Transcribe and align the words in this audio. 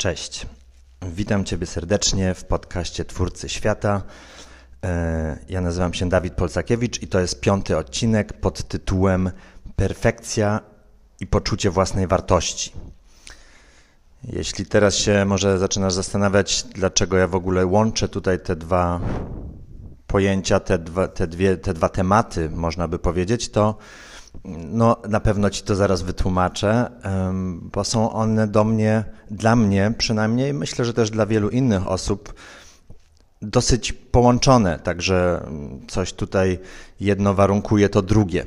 Cześć. 0.00 0.46
Witam 1.02 1.44
Ciebie 1.44 1.66
serdecznie 1.66 2.34
w 2.34 2.44
podcaście 2.44 3.04
Twórcy 3.04 3.48
Świata. 3.48 4.02
E, 4.84 5.38
ja 5.48 5.60
nazywam 5.60 5.94
się 5.94 6.08
Dawid 6.08 6.34
Polsakiewicz 6.34 7.02
i 7.02 7.08
to 7.08 7.20
jest 7.20 7.40
piąty 7.40 7.76
odcinek 7.76 8.32
pod 8.32 8.68
tytułem 8.68 9.30
Perfekcja 9.76 10.60
i 11.20 11.26
poczucie 11.26 11.70
własnej 11.70 12.06
wartości. 12.06 12.72
Jeśli 14.24 14.66
teraz 14.66 14.94
się 14.94 15.24
może 15.24 15.58
zaczynasz 15.58 15.92
zastanawiać, 15.92 16.62
dlaczego 16.62 17.16
ja 17.16 17.26
w 17.26 17.34
ogóle 17.34 17.66
łączę 17.66 18.08
tutaj 18.08 18.40
te 18.40 18.56
dwa 18.56 19.00
pojęcia, 20.06 20.60
te 20.60 20.78
dwa, 20.78 21.08
te 21.08 21.26
dwie, 21.26 21.56
te 21.56 21.74
dwa 21.74 21.88
tematy, 21.88 22.50
można 22.50 22.88
by 22.88 22.98
powiedzieć, 22.98 23.48
to 23.48 23.78
no, 24.44 24.96
na 25.08 25.20
pewno 25.20 25.50
ci 25.50 25.62
to 25.62 25.76
zaraz 25.76 26.02
wytłumaczę, 26.02 26.90
bo 27.62 27.84
są 27.84 28.12
one 28.12 28.46
do 28.46 28.64
mnie, 28.64 29.04
dla 29.30 29.56
mnie 29.56 29.92
przynajmniej, 29.98 30.54
myślę, 30.54 30.84
że 30.84 30.94
też 30.94 31.10
dla 31.10 31.26
wielu 31.26 31.48
innych 31.48 31.88
osób, 31.88 32.34
dosyć 33.42 33.92
połączone, 33.92 34.78
także 34.78 35.46
coś 35.88 36.12
tutaj 36.12 36.58
jedno 37.00 37.34
warunkuje 37.34 37.88
to 37.88 38.02
drugie. 38.02 38.44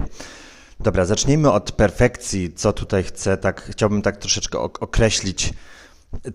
Dobra, 0.79 1.05
zacznijmy 1.05 1.51
od 1.51 1.71
perfekcji. 1.71 2.53
Co 2.53 2.73
tutaj 2.73 3.03
chcę, 3.03 3.37
tak 3.37 3.61
chciałbym 3.61 4.01
tak 4.01 4.17
troszeczkę 4.17 4.59
określić 4.59 5.53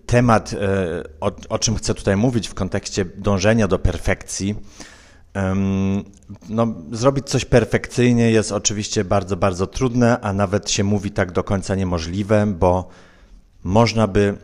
temat, 0.07 0.53
e, 0.53 0.59
o, 1.21 1.33
o 1.49 1.59
czym 1.59 1.77
chcę 1.77 1.95
tutaj 1.95 2.17
mówić 2.17 2.49
w 2.49 2.55
kontekście 2.55 3.05
dążenia 3.05 3.69
do 3.69 3.79
perfekcji. 3.79 4.55
No, 6.49 6.75
zrobić 6.93 7.29
coś 7.29 7.45
perfekcyjnie 7.45 8.31
jest 8.31 8.53
oczywiście 8.53 9.05
bardzo, 9.05 9.37
bardzo 9.37 9.67
trudne, 9.67 10.21
a 10.21 10.33
nawet 10.33 10.71
się 10.71 10.85
mówi 10.85 11.11
tak 11.11 11.33
do 11.33 11.45
końca 11.45 11.75
niemożliwe, 11.75 12.47
bo 12.47 12.89
można 13.65 14.07
by 14.07 14.39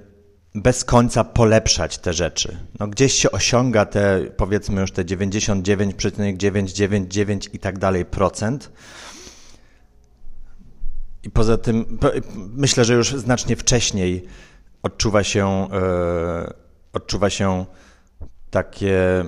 bez 0.54 0.84
końca 0.84 1.24
polepszać 1.24 1.98
te 1.98 2.12
rzeczy. 2.12 2.56
No, 2.80 2.88
gdzieś 2.88 3.12
się 3.12 3.30
osiąga 3.30 3.86
te, 3.86 4.20
powiedzmy 4.36 4.80
już 4.80 4.92
te 4.92 5.04
99,999 5.04 7.50
i 7.52 7.58
tak 7.58 7.78
dalej 7.78 8.04
procent. 8.04 8.72
I 11.22 11.30
poza 11.30 11.58
tym, 11.58 11.98
myślę, 12.36 12.84
że 12.84 12.94
już 12.94 13.14
znacznie 13.14 13.56
wcześniej 13.56 14.24
odczuwa 14.82 15.24
się, 15.24 15.68
yy, 15.72 16.52
odczuwa 16.92 17.30
się 17.30 17.66
takie 18.50 19.24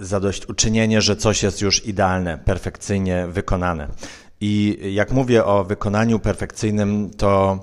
zadośćuczynienie, 0.00 1.02
że 1.02 1.16
coś 1.16 1.42
jest 1.42 1.60
już 1.60 1.86
idealne, 1.86 2.38
perfekcyjnie 2.38 3.26
wykonane. 3.28 3.88
I 4.40 4.78
jak 4.94 5.12
mówię 5.12 5.44
o 5.44 5.64
wykonaniu 5.64 6.18
perfekcyjnym, 6.18 7.10
to 7.16 7.58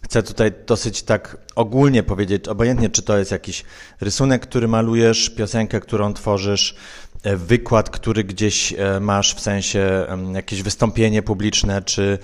chcę 0.00 0.22
tutaj 0.22 0.52
dosyć 0.66 1.02
tak 1.02 1.36
ogólnie 1.54 2.02
powiedzieć, 2.02 2.48
obojętnie 2.48 2.90
czy 2.90 3.02
to 3.02 3.18
jest 3.18 3.30
jakiś 3.30 3.64
rysunek, 4.00 4.42
który 4.42 4.68
malujesz, 4.68 5.30
piosenkę, 5.30 5.80
którą 5.80 6.14
tworzysz, 6.14 6.76
e, 7.22 7.36
wykład, 7.36 7.90
który 7.90 8.24
gdzieś 8.24 8.72
e, 8.72 9.00
masz, 9.00 9.34
w 9.34 9.40
sensie 9.40 10.06
jakieś 10.34 10.62
wystąpienie 10.62 11.22
publiczne, 11.22 11.82
czy, 11.82 12.18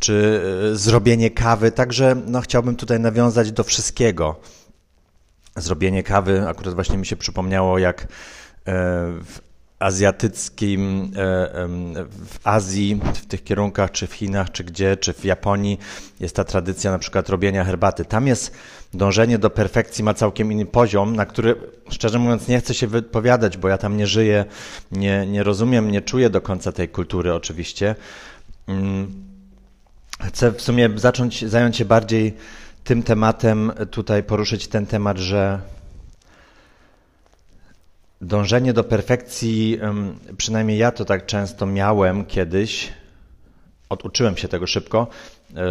czy 0.00 0.40
e, 0.72 0.76
zrobienie 0.76 1.30
kawy. 1.30 1.72
Także 1.72 2.16
no, 2.26 2.40
chciałbym 2.40 2.76
tutaj 2.76 3.00
nawiązać 3.00 3.52
do 3.52 3.64
wszystkiego 3.64 4.40
zrobienie 5.56 6.02
kawy. 6.02 6.48
Akurat 6.48 6.74
właśnie 6.74 6.98
mi 6.98 7.06
się 7.06 7.16
przypomniało, 7.16 7.78
jak 7.78 8.06
w 8.66 9.38
azjatyckim, 9.78 11.12
e, 11.16 11.68
w 12.08 12.38
Azji, 12.44 13.00
w 13.14 13.26
tych 13.26 13.44
kierunkach, 13.44 13.90
czy 13.90 14.06
w 14.06 14.12
Chinach, 14.12 14.52
czy 14.52 14.64
gdzie, 14.64 14.96
czy 14.96 15.12
w 15.12 15.24
Japonii 15.24 15.78
jest 16.20 16.36
ta 16.36 16.44
tradycja 16.44 16.90
na 16.90 16.98
przykład 16.98 17.28
robienia 17.28 17.64
herbaty. 17.64 18.04
Tam 18.04 18.26
jest 18.26 18.54
dążenie 18.94 19.38
do 19.38 19.50
perfekcji, 19.50 20.04
ma 20.04 20.14
całkiem 20.14 20.52
inny 20.52 20.66
poziom, 20.66 21.16
na 21.16 21.26
który 21.26 21.56
szczerze 21.90 22.18
mówiąc 22.18 22.48
nie 22.48 22.60
chcę 22.60 22.74
się 22.74 22.86
wypowiadać, 22.86 23.56
bo 23.56 23.68
ja 23.68 23.78
tam 23.78 23.96
nie 23.96 24.06
żyję, 24.06 24.44
nie, 24.92 25.26
nie 25.26 25.42
rozumiem, 25.42 25.90
nie 25.90 26.02
czuję 26.02 26.30
do 26.30 26.40
końca 26.40 26.72
tej 26.72 26.88
kultury 26.88 27.34
oczywiście. 27.34 27.94
Mm. 28.68 29.12
Chcę 30.20 30.52
w 30.52 30.62
sumie 30.62 30.90
zacząć, 30.96 31.44
zająć 31.48 31.76
się 31.76 31.84
bardziej 31.84 32.34
tym 32.84 33.02
tematem, 33.02 33.72
tutaj 33.90 34.22
poruszyć 34.22 34.68
ten 34.68 34.86
temat, 34.86 35.18
że 35.18 35.60
dążenie 38.24 38.72
do 38.72 38.84
perfekcji, 38.84 39.78
przynajmniej 40.36 40.78
ja 40.78 40.92
to 40.92 41.04
tak 41.04 41.26
często 41.26 41.66
miałem 41.66 42.24
kiedyś, 42.24 42.92
oduczyłem 43.88 44.36
się 44.36 44.48
tego 44.48 44.66
szybko, 44.66 45.06
e, 45.56 45.62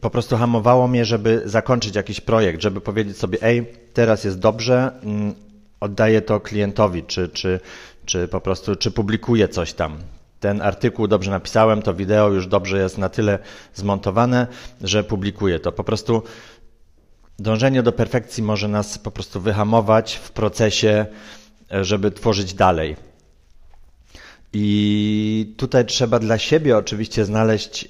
po 0.00 0.10
prostu 0.10 0.36
hamowało 0.36 0.88
mnie, 0.88 1.04
żeby 1.04 1.42
zakończyć 1.44 1.96
jakiś 1.96 2.20
projekt, 2.20 2.62
żeby 2.62 2.80
powiedzieć 2.80 3.18
sobie, 3.18 3.38
ej, 3.42 3.66
teraz 3.92 4.24
jest 4.24 4.38
dobrze, 4.38 4.90
mm, 5.02 5.34
oddaję 5.80 6.22
to 6.22 6.40
klientowi, 6.40 7.02
czy, 7.02 7.28
czy, 7.28 7.60
czy 8.04 8.28
po 8.28 8.40
prostu, 8.40 8.76
czy 8.76 8.90
publikuję 8.90 9.48
coś 9.48 9.72
tam. 9.72 9.96
Ten 10.40 10.62
artykuł 10.62 11.08
dobrze 11.08 11.30
napisałem, 11.30 11.82
to 11.82 11.94
wideo 11.94 12.28
już 12.28 12.46
dobrze 12.46 12.78
jest 12.78 12.98
na 12.98 13.08
tyle 13.08 13.38
zmontowane, 13.74 14.46
że 14.80 15.04
publikuję 15.04 15.60
to. 15.60 15.72
Po 15.72 15.84
prostu 15.84 16.22
dążenie 17.38 17.82
do 17.82 17.92
perfekcji 17.92 18.42
może 18.42 18.68
nas 18.68 18.98
po 18.98 19.10
prostu 19.10 19.40
wyhamować 19.40 20.14
w 20.14 20.30
procesie, 20.30 21.06
żeby 21.70 22.10
tworzyć 22.10 22.54
dalej. 22.54 22.96
I 24.52 25.54
tutaj 25.56 25.84
trzeba 25.86 26.18
dla 26.18 26.38
siebie 26.38 26.76
oczywiście 26.76 27.24
znaleźć 27.24 27.88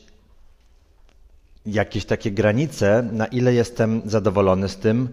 jakieś 1.67 2.05
takie 2.05 2.31
granice, 2.31 3.09
na 3.13 3.27
ile 3.27 3.55
jestem 3.55 4.03
zadowolony 4.05 4.69
z 4.69 4.77
tym, 4.77 5.09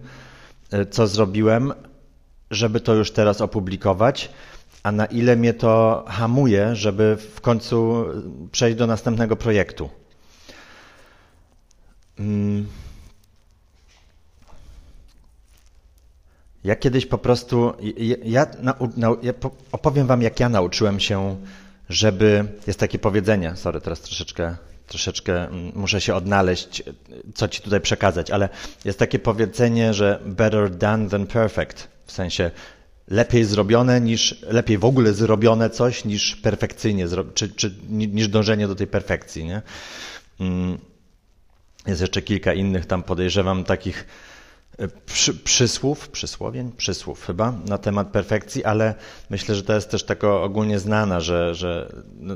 co 0.90 1.06
zrobiłem, 1.06 1.72
żeby 2.50 2.80
to 2.80 2.94
już 2.94 3.10
teraz 3.10 3.40
opublikować 3.40 4.30
a 4.82 4.92
na 4.92 5.06
ile 5.06 5.36
mnie 5.36 5.54
to 5.54 6.04
hamuje, 6.08 6.76
żeby 6.76 7.16
w 7.34 7.40
końcu 7.40 8.04
przejść 8.52 8.78
do 8.78 8.86
następnego 8.86 9.36
projektu. 9.36 9.90
Mm. 12.18 12.66
Ja 16.64 16.76
kiedyś 16.76 17.06
po 17.06 17.18
prostu, 17.18 17.72
ja, 17.98 18.16
ja, 18.24 18.46
ja, 19.22 19.34
opowiem 19.72 20.06
wam, 20.06 20.22
jak 20.22 20.40
ja 20.40 20.48
nauczyłem 20.48 21.00
się, 21.00 21.36
żeby, 21.88 22.44
jest 22.66 22.78
takie 22.78 22.98
powiedzenie, 22.98 23.56
sorry, 23.56 23.80
teraz 23.80 24.00
troszeczkę, 24.00 24.56
troszeczkę 24.86 25.48
mm, 25.48 25.72
muszę 25.74 26.00
się 26.00 26.14
odnaleźć, 26.14 26.82
co 27.34 27.48
ci 27.48 27.62
tutaj 27.62 27.80
przekazać, 27.80 28.30
ale 28.30 28.48
jest 28.84 28.98
takie 28.98 29.18
powiedzenie, 29.18 29.94
że 29.94 30.20
better 30.26 30.70
done 30.70 31.08
than 31.08 31.26
perfect, 31.26 31.88
w 32.06 32.12
sensie 32.12 32.50
lepiej 33.08 33.44
zrobione 33.44 34.00
niż, 34.00 34.42
lepiej 34.42 34.78
w 34.78 34.84
ogóle 34.84 35.12
zrobione 35.12 35.70
coś 35.70 36.04
niż 36.04 36.36
perfekcyjnie, 36.36 37.06
czy, 37.34 37.48
czy 37.48 37.74
niż 37.88 38.28
dążenie 38.28 38.68
do 38.68 38.74
tej 38.74 38.86
perfekcji, 38.86 39.44
nie? 39.44 39.62
Mm. 40.40 40.78
Jest 41.86 42.00
jeszcze 42.00 42.22
kilka 42.22 42.54
innych 42.54 42.86
tam 42.86 43.02
podejrzewam 43.02 43.64
takich 43.64 44.06
przy, 45.06 45.34
przysłów, 45.34 46.08
przysłowień, 46.08 46.72
przysłów 46.76 47.26
chyba 47.26 47.52
na 47.68 47.78
temat 47.78 48.08
perfekcji, 48.08 48.64
ale 48.64 48.94
myślę, 49.30 49.54
że 49.54 49.62
to 49.62 49.74
jest 49.74 49.90
też 49.90 50.04
taka 50.04 50.40
ogólnie 50.40 50.78
znana, 50.78 51.20
że, 51.20 51.54
że 51.54 51.92
no, 52.20 52.34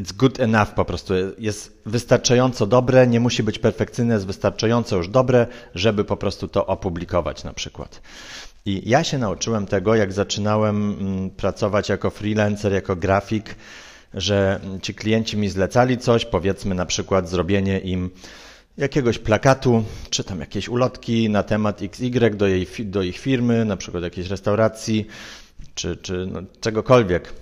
it's 0.00 0.12
good 0.12 0.40
enough 0.40 0.74
po 0.74 0.84
prostu. 0.84 1.14
Jest 1.38 1.82
wystarczająco 1.86 2.66
dobre, 2.66 3.06
nie 3.06 3.20
musi 3.20 3.42
być 3.42 3.58
perfekcyjne, 3.58 4.14
jest 4.14 4.26
wystarczająco 4.26 4.96
już 4.96 5.08
dobre, 5.08 5.46
żeby 5.74 6.04
po 6.04 6.16
prostu 6.16 6.48
to 6.48 6.66
opublikować 6.66 7.44
na 7.44 7.52
przykład. 7.52 8.02
I 8.66 8.90
ja 8.90 9.04
się 9.04 9.18
nauczyłem 9.18 9.66
tego, 9.66 9.94
jak 9.94 10.12
zaczynałem 10.12 10.96
mm, 11.00 11.30
pracować 11.30 11.88
jako 11.88 12.10
freelancer, 12.10 12.72
jako 12.72 12.96
grafik, 12.96 13.54
że 14.14 14.60
ci 14.82 14.94
klienci 14.94 15.36
mi 15.36 15.48
zlecali 15.48 15.98
coś, 15.98 16.24
powiedzmy 16.24 16.74
na 16.74 16.86
przykład 16.86 17.28
zrobienie 17.28 17.78
im 17.78 18.10
jakiegoś 18.80 19.18
plakatu, 19.18 19.84
czy 20.10 20.24
tam 20.24 20.40
jakieś 20.40 20.68
ulotki 20.68 21.30
na 21.30 21.42
temat 21.42 21.82
XY 21.82 22.30
do, 22.30 22.46
jej, 22.46 22.66
do 22.84 23.02
ich 23.02 23.18
firmy, 23.18 23.64
na 23.64 23.76
przykład 23.76 24.02
jakiejś 24.02 24.28
restauracji, 24.28 25.06
czy, 25.74 25.96
czy 25.96 26.26
no, 26.32 26.40
czegokolwiek. 26.60 27.32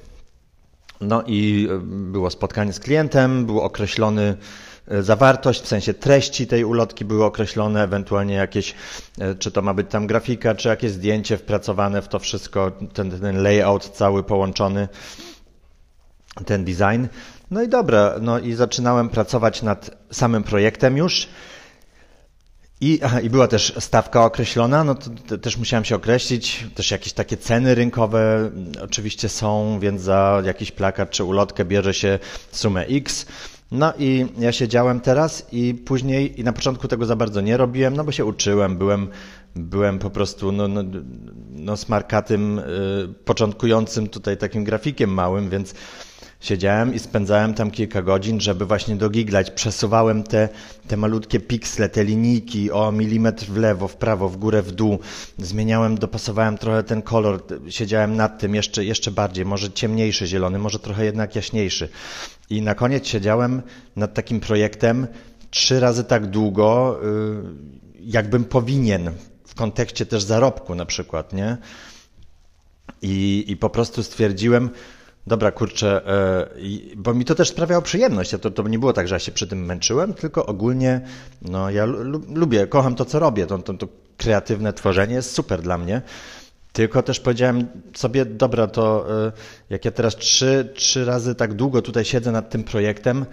No 1.00 1.22
i 1.26 1.68
e, 1.70 1.78
było 1.84 2.30
spotkanie 2.30 2.72
z 2.72 2.80
klientem, 2.80 3.46
był 3.46 3.60
określony 3.60 4.36
E, 4.90 5.02
zawartość, 5.02 5.62
w 5.62 5.68
sensie 5.68 5.94
treści 5.94 6.46
tej 6.46 6.64
ulotki 6.64 7.04
były 7.04 7.24
określone, 7.24 7.82
ewentualnie 7.82 8.34
jakieś, 8.34 8.74
e, 9.18 9.34
czy 9.34 9.50
to 9.50 9.62
ma 9.62 9.74
być 9.74 9.90
tam 9.90 10.06
grafika, 10.06 10.54
czy 10.54 10.68
jakieś 10.68 10.90
zdjęcie 10.90 11.36
wpracowane 11.36 12.02
w 12.02 12.08
to 12.08 12.18
wszystko, 12.18 12.72
ten, 12.92 13.20
ten 13.20 13.42
layout 13.42 13.88
cały 13.88 14.22
połączony, 14.22 14.88
ten 16.46 16.64
design. 16.64 17.06
No 17.50 17.62
i 17.62 17.68
dobra, 17.68 18.14
no 18.20 18.38
i 18.38 18.52
zaczynałem 18.54 19.08
pracować 19.08 19.62
nad 19.62 19.90
samym 20.12 20.42
projektem 20.42 20.96
już. 20.96 21.28
I, 22.80 23.00
aha, 23.02 23.20
I 23.20 23.30
była 23.30 23.48
też 23.48 23.72
stawka 23.78 24.24
określona, 24.24 24.84
no 24.84 24.94
to, 25.28 25.38
też 25.38 25.56
musiałem 25.56 25.84
się 25.84 25.96
określić, 25.96 26.66
też 26.74 26.90
jakieś 26.90 27.12
takie 27.12 27.36
ceny 27.36 27.74
rynkowe 27.74 28.36
mm, 28.36 28.72
oczywiście 28.82 29.28
są, 29.28 29.78
więc 29.80 30.02
za 30.02 30.42
jakiś 30.44 30.72
plakat 30.72 31.10
czy 31.10 31.24
ulotkę 31.24 31.64
bierze 31.64 31.94
się 31.94 32.18
sumę 32.52 32.84
X. 32.86 33.26
No 33.70 33.92
i 33.98 34.26
ja 34.38 34.52
siedziałem 34.52 35.00
teraz 35.00 35.46
i 35.52 35.74
później, 35.74 36.40
i 36.40 36.44
na 36.44 36.52
początku 36.52 36.88
tego 36.88 37.06
za 37.06 37.16
bardzo 37.16 37.40
nie 37.40 37.56
robiłem, 37.56 37.96
no 37.96 38.04
bo 38.04 38.12
się 38.12 38.24
uczyłem, 38.24 38.76
byłem, 38.78 39.08
byłem 39.56 39.98
po 39.98 40.10
prostu 40.10 40.52
no, 40.52 40.68
no, 40.68 40.82
no 41.50 41.76
smarkatym, 41.76 42.58
y, 42.58 42.64
początkującym 43.24 44.08
tutaj 44.08 44.36
takim 44.36 44.64
grafikiem 44.64 45.10
małym, 45.10 45.50
więc 45.50 45.74
Siedziałem 46.40 46.94
i 46.94 46.98
spędzałem 46.98 47.54
tam 47.54 47.70
kilka 47.70 48.02
godzin, 48.02 48.40
żeby 48.40 48.66
właśnie 48.66 48.96
dogiglać. 48.96 49.50
Przesuwałem 49.50 50.22
te, 50.22 50.48
te 50.88 50.96
malutkie 50.96 51.40
piksle, 51.40 51.88
te 51.88 52.04
linijki 52.04 52.70
o 52.70 52.92
milimetr 52.92 53.44
w 53.46 53.56
lewo, 53.56 53.88
w 53.88 53.96
prawo, 53.96 54.28
w 54.28 54.36
górę, 54.36 54.62
w 54.62 54.72
dół. 54.72 54.98
Zmieniałem, 55.38 55.98
dopasowałem 55.98 56.58
trochę 56.58 56.82
ten 56.82 57.02
kolor. 57.02 57.44
Siedziałem 57.68 58.16
nad 58.16 58.38
tym 58.38 58.54
jeszcze, 58.54 58.84
jeszcze 58.84 59.10
bardziej, 59.10 59.44
może 59.44 59.72
ciemniejszy 59.72 60.26
zielony, 60.26 60.58
może 60.58 60.78
trochę 60.78 61.04
jednak 61.04 61.36
jaśniejszy. 61.36 61.88
I 62.50 62.62
na 62.62 62.74
koniec 62.74 63.06
siedziałem 63.06 63.62
nad 63.96 64.14
takim 64.14 64.40
projektem 64.40 65.06
trzy 65.50 65.80
razy 65.80 66.04
tak 66.04 66.26
długo, 66.26 67.00
y, 67.02 67.98
jakbym 68.00 68.44
powinien 68.44 69.10
w 69.46 69.54
kontekście 69.54 70.06
też 70.06 70.22
zarobku 70.22 70.74
na 70.74 70.86
przykład, 70.86 71.32
nie? 71.32 71.56
I, 73.02 73.44
i 73.48 73.56
po 73.56 73.70
prostu 73.70 74.02
stwierdziłem, 74.02 74.70
Dobra, 75.28 75.50
kurczę, 75.52 76.06
e, 76.06 76.48
bo 76.96 77.14
mi 77.14 77.24
to 77.24 77.34
też 77.34 77.48
sprawiało 77.48 77.82
przyjemność. 77.82 78.30
To, 78.42 78.50
to 78.50 78.68
nie 78.68 78.78
było 78.78 78.92
tak, 78.92 79.08
że 79.08 79.14
ja 79.14 79.18
się 79.18 79.32
przy 79.32 79.46
tym 79.46 79.64
męczyłem, 79.64 80.14
tylko 80.14 80.46
ogólnie 80.46 81.00
no, 81.42 81.70
ja 81.70 81.84
lubię, 82.34 82.66
kocham 82.66 82.94
to, 82.94 83.04
co 83.04 83.18
robię. 83.18 83.46
To, 83.46 83.58
to, 83.58 83.74
to 83.74 83.88
kreatywne 84.16 84.72
tworzenie 84.72 85.14
jest 85.14 85.34
super 85.34 85.62
dla 85.62 85.78
mnie. 85.78 86.02
Tylko 86.72 87.02
też 87.02 87.20
powiedziałem 87.20 87.66
sobie, 87.94 88.24
dobra, 88.24 88.66
to 88.66 89.06
e, 89.26 89.32
jak 89.70 89.84
ja 89.84 89.90
teraz 89.90 90.16
trzy, 90.16 90.72
trzy 90.74 91.04
razy 91.04 91.34
tak 91.34 91.54
długo 91.54 91.82
tutaj 91.82 92.04
siedzę 92.04 92.32
nad 92.32 92.50
tym 92.50 92.64
projektem, 92.64 93.26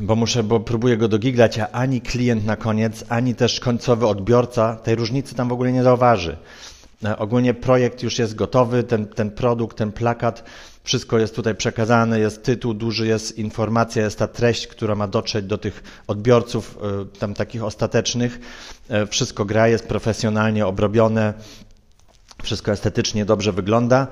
bo 0.00 0.16
muszę, 0.16 0.42
bo 0.42 0.60
próbuję 0.60 0.96
go 0.96 1.08
dogiglać, 1.08 1.58
a 1.58 1.68
ani 1.68 2.00
klient 2.00 2.44
na 2.44 2.56
koniec, 2.56 3.04
ani 3.08 3.34
też 3.34 3.60
końcowy 3.60 4.06
odbiorca 4.06 4.76
tej 4.76 4.94
różnicy 4.94 5.34
tam 5.34 5.48
w 5.48 5.52
ogóle 5.52 5.72
nie 5.72 5.82
zauważy. 5.82 6.36
E, 7.04 7.18
ogólnie 7.18 7.54
projekt 7.54 8.02
już 8.02 8.18
jest 8.18 8.34
gotowy, 8.34 8.82
ten, 8.82 9.06
ten 9.06 9.30
produkt, 9.30 9.76
ten 9.76 9.92
plakat, 9.92 10.44
wszystko 10.84 11.18
jest 11.18 11.34
tutaj 11.34 11.54
przekazane, 11.54 12.20
jest 12.20 12.42
tytuł 12.42 12.74
duży, 12.74 13.06
jest 13.06 13.38
informacja, 13.38 14.02
jest 14.02 14.18
ta 14.18 14.28
treść, 14.28 14.66
która 14.66 14.94
ma 14.94 15.08
dotrzeć 15.08 15.46
do 15.46 15.58
tych 15.58 15.82
odbiorców 16.06 16.78
e, 16.82 17.18
tam 17.18 17.34
takich 17.34 17.64
ostatecznych. 17.64 18.40
E, 18.88 19.06
wszystko 19.06 19.44
gra, 19.44 19.68
jest 19.68 19.88
profesjonalnie 19.88 20.66
obrobione, 20.66 21.34
wszystko 22.42 22.72
estetycznie 22.72 23.24
dobrze 23.24 23.52
wygląda 23.52 24.06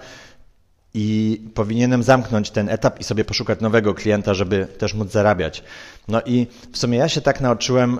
i 0.94 1.40
powinienem 1.54 2.02
zamknąć 2.02 2.50
ten 2.50 2.68
etap 2.68 3.00
i 3.00 3.04
sobie 3.04 3.24
poszukać 3.24 3.60
nowego 3.60 3.94
klienta, 3.94 4.34
żeby 4.34 4.66
też 4.78 4.94
móc 4.94 5.10
zarabiać. 5.10 5.64
No 6.08 6.22
i 6.26 6.46
w 6.72 6.78
sumie 6.78 6.98
ja 6.98 7.08
się 7.08 7.20
tak 7.20 7.40
nauczyłem 7.40 7.98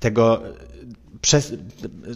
tego 0.00 0.42
przez, 1.20 1.52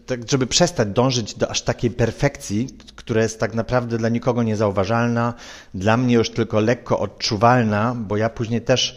tak 0.06 0.30
żeby 0.30 0.46
przestać 0.46 0.88
dążyć 0.88 1.34
do 1.34 1.50
aż 1.50 1.62
takiej 1.62 1.90
perfekcji, 1.90 2.68
która 3.08 3.22
jest 3.22 3.40
tak 3.40 3.54
naprawdę 3.54 3.98
dla 3.98 4.08
nikogo 4.08 4.42
niezauważalna, 4.42 5.34
dla 5.74 5.96
mnie 5.96 6.14
już 6.14 6.30
tylko 6.30 6.60
lekko 6.60 6.98
odczuwalna, 6.98 7.94
bo 7.94 8.16
ja 8.16 8.30
później 8.30 8.60
też 8.60 8.96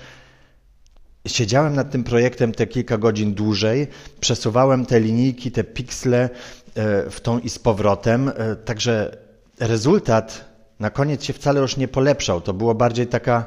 siedziałem 1.27 1.75
nad 1.75 1.91
tym 1.91 2.03
projektem 2.03 2.51
te 2.51 2.67
kilka 2.67 2.97
godzin 2.97 3.33
dłużej, 3.33 3.87
przesuwałem 4.19 4.85
te 4.85 4.99
linijki, 4.99 5.51
te 5.51 5.63
piksle 5.63 6.29
e, 6.75 7.09
w 7.09 7.19
tą 7.21 7.39
i 7.39 7.49
z 7.49 7.59
powrotem, 7.59 8.29
e, 8.29 8.55
także 8.55 9.17
rezultat 9.59 10.45
na 10.79 10.89
koniec 10.89 11.23
się 11.23 11.33
wcale 11.33 11.61
już 11.61 11.77
nie 11.77 11.87
polepszał. 11.87 12.41
To 12.41 12.53
było 12.53 12.75
bardziej 12.75 13.07
taka, 13.07 13.45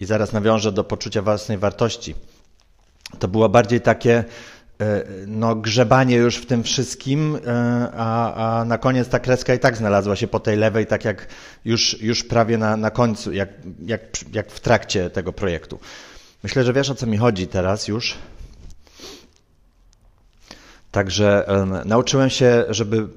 i 0.00 0.04
zaraz 0.04 0.32
nawiążę 0.32 0.72
do 0.72 0.84
poczucia 0.84 1.22
własnej 1.22 1.58
wartości, 1.58 2.14
to 3.18 3.28
było 3.28 3.48
bardziej 3.48 3.80
takie, 3.80 4.24
no, 5.26 5.54
grzebanie 5.54 6.16
już 6.16 6.36
w 6.36 6.46
tym 6.46 6.62
wszystkim, 6.62 7.38
e, 7.46 7.90
a, 7.96 8.34
a 8.60 8.64
na 8.64 8.78
koniec 8.78 9.08
ta 9.08 9.18
kreska 9.18 9.54
i 9.54 9.58
tak 9.58 9.76
znalazła 9.76 10.16
się 10.16 10.28
po 10.28 10.40
tej 10.40 10.56
lewej, 10.56 10.86
tak 10.86 11.04
jak 11.04 11.26
już, 11.64 12.02
już 12.02 12.24
prawie 12.24 12.58
na, 12.58 12.76
na 12.76 12.90
końcu, 12.90 13.32
jak, 13.32 13.48
jak, 13.82 14.00
jak 14.32 14.50
w 14.50 14.60
trakcie 14.60 15.10
tego 15.10 15.32
projektu. 15.32 15.78
Myślę, 16.42 16.64
że 16.64 16.72
wiesz 16.72 16.90
o 16.90 16.94
co 16.94 17.06
mi 17.06 17.16
chodzi 17.16 17.46
teraz 17.46 17.88
już. 17.88 18.14
Także 20.90 21.46
nauczyłem 21.84 22.30
się, 22.30 22.64
żeby 22.68 23.08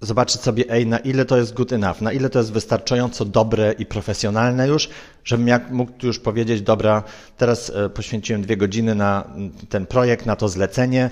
zobaczyć 0.00 0.40
sobie, 0.40 0.64
ej, 0.68 0.86
na 0.86 0.98
ile 0.98 1.24
to 1.24 1.36
jest 1.36 1.54
good 1.54 1.72
enough, 1.72 2.00
na 2.00 2.12
ile 2.12 2.30
to 2.30 2.38
jest 2.38 2.52
wystarczająco 2.52 3.24
dobre 3.24 3.72
i 3.78 3.86
profesjonalne 3.86 4.68
już, 4.68 4.88
żebym 5.24 5.48
jak 5.48 5.70
mógł 5.70 5.92
już 6.02 6.18
powiedzieć, 6.18 6.62
dobra, 6.62 7.02
teraz 7.36 7.70
e, 7.70 7.88
poświęciłem 7.88 8.42
dwie 8.42 8.56
godziny 8.56 8.94
na 8.94 9.24
ten 9.68 9.86
projekt, 9.86 10.26
na 10.26 10.36
to 10.36 10.48
zlecenie, 10.48 11.10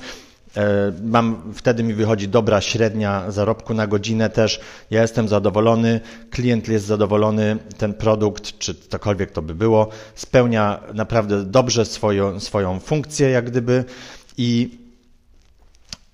e, 0.57 0.93
Mam, 1.05 1.53
wtedy 1.55 1.83
mi 1.83 1.95
wychodzi 1.95 2.29
dobra 2.29 2.61
średnia 2.61 3.31
zarobku 3.31 3.75
na 3.75 3.87
godzinę 3.87 4.31
też. 4.31 4.61
Ja 4.91 5.03
jestem 5.03 5.29
zadowolony, 5.29 6.01
klient 6.31 6.69
jest 6.69 6.87
zadowolony, 6.87 7.57
ten 7.79 7.95
produkt, 7.95 8.59
czy 8.59 8.75
cokolwiek 8.75 9.31
to 9.31 9.43
by 9.43 9.55
było, 9.55 9.89
spełnia 10.15 10.81
naprawdę 10.95 11.45
dobrze 11.45 11.85
swoją, 11.85 12.41
swoją 12.41 12.81
funkcję, 12.81 13.31
jak 13.31 13.51
gdyby. 13.51 13.85
I 14.37 14.78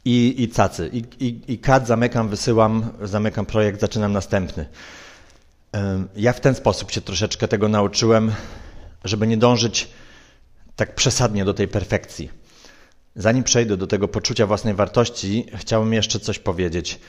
i, 0.05 0.43
i 0.43 0.49
cacy. 0.49 0.91
I, 0.93 1.25
i, 1.27 1.53
I 1.53 1.61
zamykam, 1.85 2.29
wysyłam, 2.29 2.91
zamykam 3.03 3.47
projekt, 3.47 3.81
zaczynam 3.81 4.13
następny. 4.13 4.67
Ja 6.17 6.33
w 6.33 6.41
ten 6.41 6.55
sposób 6.55 6.91
się 6.91 7.01
troszeczkę 7.01 7.49
tego 7.49 7.69
nauczyłem, 7.69 8.33
żeby 9.05 9.27
nie 9.27 9.37
dążyć 9.37 9.89
tak 10.77 10.95
przesadnie 10.95 11.45
do 11.45 11.55
tej 11.55 11.69
perfekcji. 11.69 12.31
Zanim 13.17 13.45
przejdę 13.45 13.77
do 13.77 13.87
tego 13.87 14.09
poczucia 14.09 14.47
własnej 14.47 14.75
wartości, 14.75 15.47
chciałbym 15.57 15.93
jeszcze 15.93 16.21
coś 16.21 16.39
powiedzieć. 16.39 17.01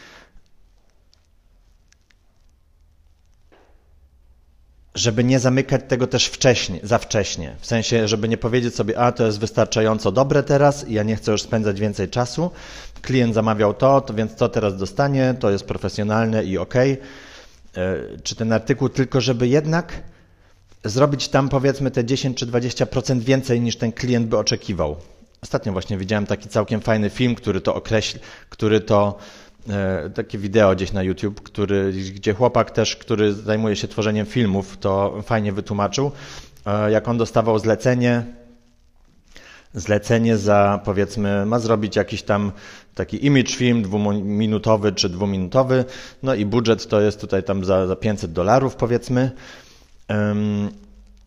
Żeby 4.96 5.24
nie 5.24 5.40
zamykać 5.40 5.82
tego 5.88 6.08
też 6.08 6.26
wcześnie, 6.26 6.80
za 6.84 6.98
wcześnie. 6.98 7.56
W 7.60 7.66
sensie, 7.66 8.08
żeby 8.08 8.30
nie 8.30 8.38
powiedzieć 8.38 8.76
sobie, 8.76 9.00
a 9.00 9.12
to 9.12 9.26
jest 9.26 9.40
wystarczająco 9.40 10.12
dobre 10.12 10.44
teraz 10.44 10.86
ja 10.90 11.04
nie 11.04 11.16
chcę 11.16 11.32
już 11.32 11.42
spędzać 11.42 11.80
więcej 11.80 12.10
czasu. 12.10 12.52
Klient 13.02 13.34
zamawiał 13.34 13.74
to, 13.74 14.02
to 14.02 14.14
więc 14.14 14.36
to 14.36 14.50
teraz 14.50 14.78
dostanie, 14.78 15.36
to 15.40 15.52
jest 15.52 15.66
profesjonalne 15.66 16.44
i 16.44 16.58
ok. 16.58 16.76
E, 16.76 16.98
czy 18.24 18.36
ten 18.36 18.54
artykuł, 18.54 18.90
tylko 18.90 19.22
żeby 19.22 19.48
jednak 19.48 20.02
zrobić 20.84 21.28
tam 21.28 21.50
powiedzmy 21.50 21.92
te 21.92 22.06
10 22.06 22.38
czy 22.38 22.48
20% 22.48 23.20
więcej 23.20 23.62
niż 23.62 23.78
ten 23.78 23.92
klient 23.92 24.28
by 24.28 24.38
oczekiwał. 24.38 24.96
Ostatnio 25.42 25.72
właśnie 25.72 25.98
widziałem 25.98 26.26
taki 26.26 26.50
całkiem 26.50 26.82
fajny 26.82 27.10
film, 27.10 27.36
który 27.36 27.62
to 27.62 27.76
określi, 27.76 28.20
który 28.50 28.82
to 28.82 29.18
takie 30.16 30.38
wideo 30.38 30.76
gdzieś 30.76 30.92
na 30.92 31.04
YouTube, 31.04 31.42
który, 31.42 31.94
gdzie 31.94 32.34
chłopak 32.34 32.72
też, 32.72 32.96
który 32.96 33.34
zajmuje 33.34 33.76
się 33.76 33.88
tworzeniem 33.88 34.26
filmów, 34.26 34.78
to 34.78 35.22
fajnie 35.22 35.52
wytłumaczył, 35.52 36.12
e, 36.66 36.92
jak 36.92 37.08
on 37.08 37.18
dostawał 37.18 37.60
zlecenie, 37.60 38.24
zlecenie 39.74 40.38
za, 40.38 40.82
powiedzmy, 40.86 41.46
ma 41.46 41.60
zrobić 41.60 41.96
jakiś 41.96 42.24
tam 42.24 42.52
taki 42.96 43.26
image 43.26 43.52
film 43.52 43.82
dwuminutowy 43.82 44.92
czy 44.92 45.10
dwuminutowy, 45.10 45.86
no 46.24 46.36
i 46.36 46.46
budżet 46.46 46.88
to 46.88 47.02
jest 47.02 47.22
tutaj 47.22 47.44
tam 47.44 47.66
za, 47.66 47.88
za 47.88 47.96
500 47.96 48.32
dolarów, 48.32 48.76
powiedzmy. 48.76 49.32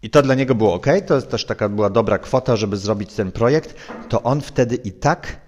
I 0.02 0.10
to 0.10 0.22
dla 0.22 0.34
niego 0.34 0.54
było 0.54 0.74
ok, 0.74 0.86
to 1.06 1.14
jest 1.14 1.30
też 1.30 1.44
taka 1.44 1.68
była 1.68 1.90
dobra 1.90 2.18
kwota, 2.18 2.56
żeby 2.56 2.76
zrobić 2.76 3.12
ten 3.12 3.32
projekt, 3.32 3.74
to 4.08 4.22
on 4.22 4.40
wtedy 4.40 4.74
i 4.74 4.92
tak 4.92 5.47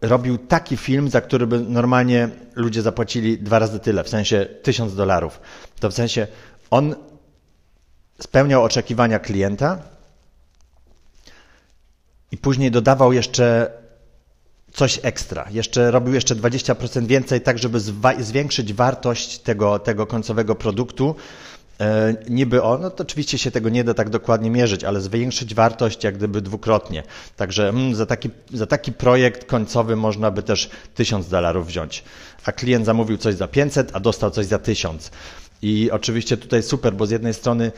robił 0.00 0.38
taki 0.38 0.76
film, 0.76 1.10
za 1.10 1.20
który 1.20 1.46
by 1.46 1.60
normalnie 1.60 2.28
ludzie 2.54 2.82
zapłacili 2.82 3.38
dwa 3.38 3.58
razy 3.58 3.78
tyle, 3.80 4.04
w 4.04 4.08
sensie 4.08 4.46
tysiąc 4.62 4.94
dolarów. 4.94 5.40
To 5.80 5.90
w 5.90 5.94
sensie 5.94 6.26
on 6.70 6.94
spełniał 8.20 8.64
oczekiwania 8.64 9.18
klienta 9.18 9.78
i 12.32 12.36
później 12.38 12.70
dodawał 12.70 13.12
jeszcze 13.12 13.70
coś 14.72 15.00
ekstra. 15.02 15.46
Jeszcze 15.50 15.90
robił 15.90 16.14
jeszcze 16.14 16.36
20% 16.36 17.06
więcej, 17.06 17.40
tak 17.40 17.58
żeby 17.58 17.80
zwiększyć 18.20 18.72
wartość 18.72 19.38
tego, 19.38 19.78
tego 19.78 20.06
końcowego 20.06 20.54
produktu, 20.54 21.14
niby 22.28 22.62
o, 22.62 22.78
no 22.78 22.90
to 22.90 23.02
oczywiście 23.02 23.38
się 23.38 23.50
tego 23.50 23.68
nie 23.68 23.84
da 23.84 23.94
tak 23.94 24.10
dokładnie 24.10 24.50
mierzyć, 24.50 24.84
ale 24.84 25.00
zwiększyć 25.00 25.54
wartość 25.54 26.04
jak 26.04 26.16
gdyby 26.16 26.40
dwukrotnie. 26.40 27.02
Także 27.36 27.68
mm, 27.68 27.94
za, 27.94 28.06
taki, 28.06 28.30
za 28.52 28.66
taki 28.66 28.92
projekt 28.92 29.44
końcowy 29.44 29.96
można 29.96 30.30
by 30.30 30.42
też 30.42 30.70
1000 30.94 31.28
dolarów 31.28 31.66
wziąć. 31.66 32.04
A 32.44 32.52
klient 32.52 32.86
zamówił 32.86 33.16
coś 33.16 33.34
za 33.34 33.48
500, 33.48 33.90
a 33.92 34.00
dostał 34.00 34.30
coś 34.30 34.46
za 34.46 34.58
1000. 34.58 35.10
I 35.62 35.90
oczywiście 35.90 36.36
tutaj 36.36 36.62
super, 36.62 36.94
bo 36.94 37.06
z 37.06 37.10
jednej 37.10 37.34
strony 37.34 37.72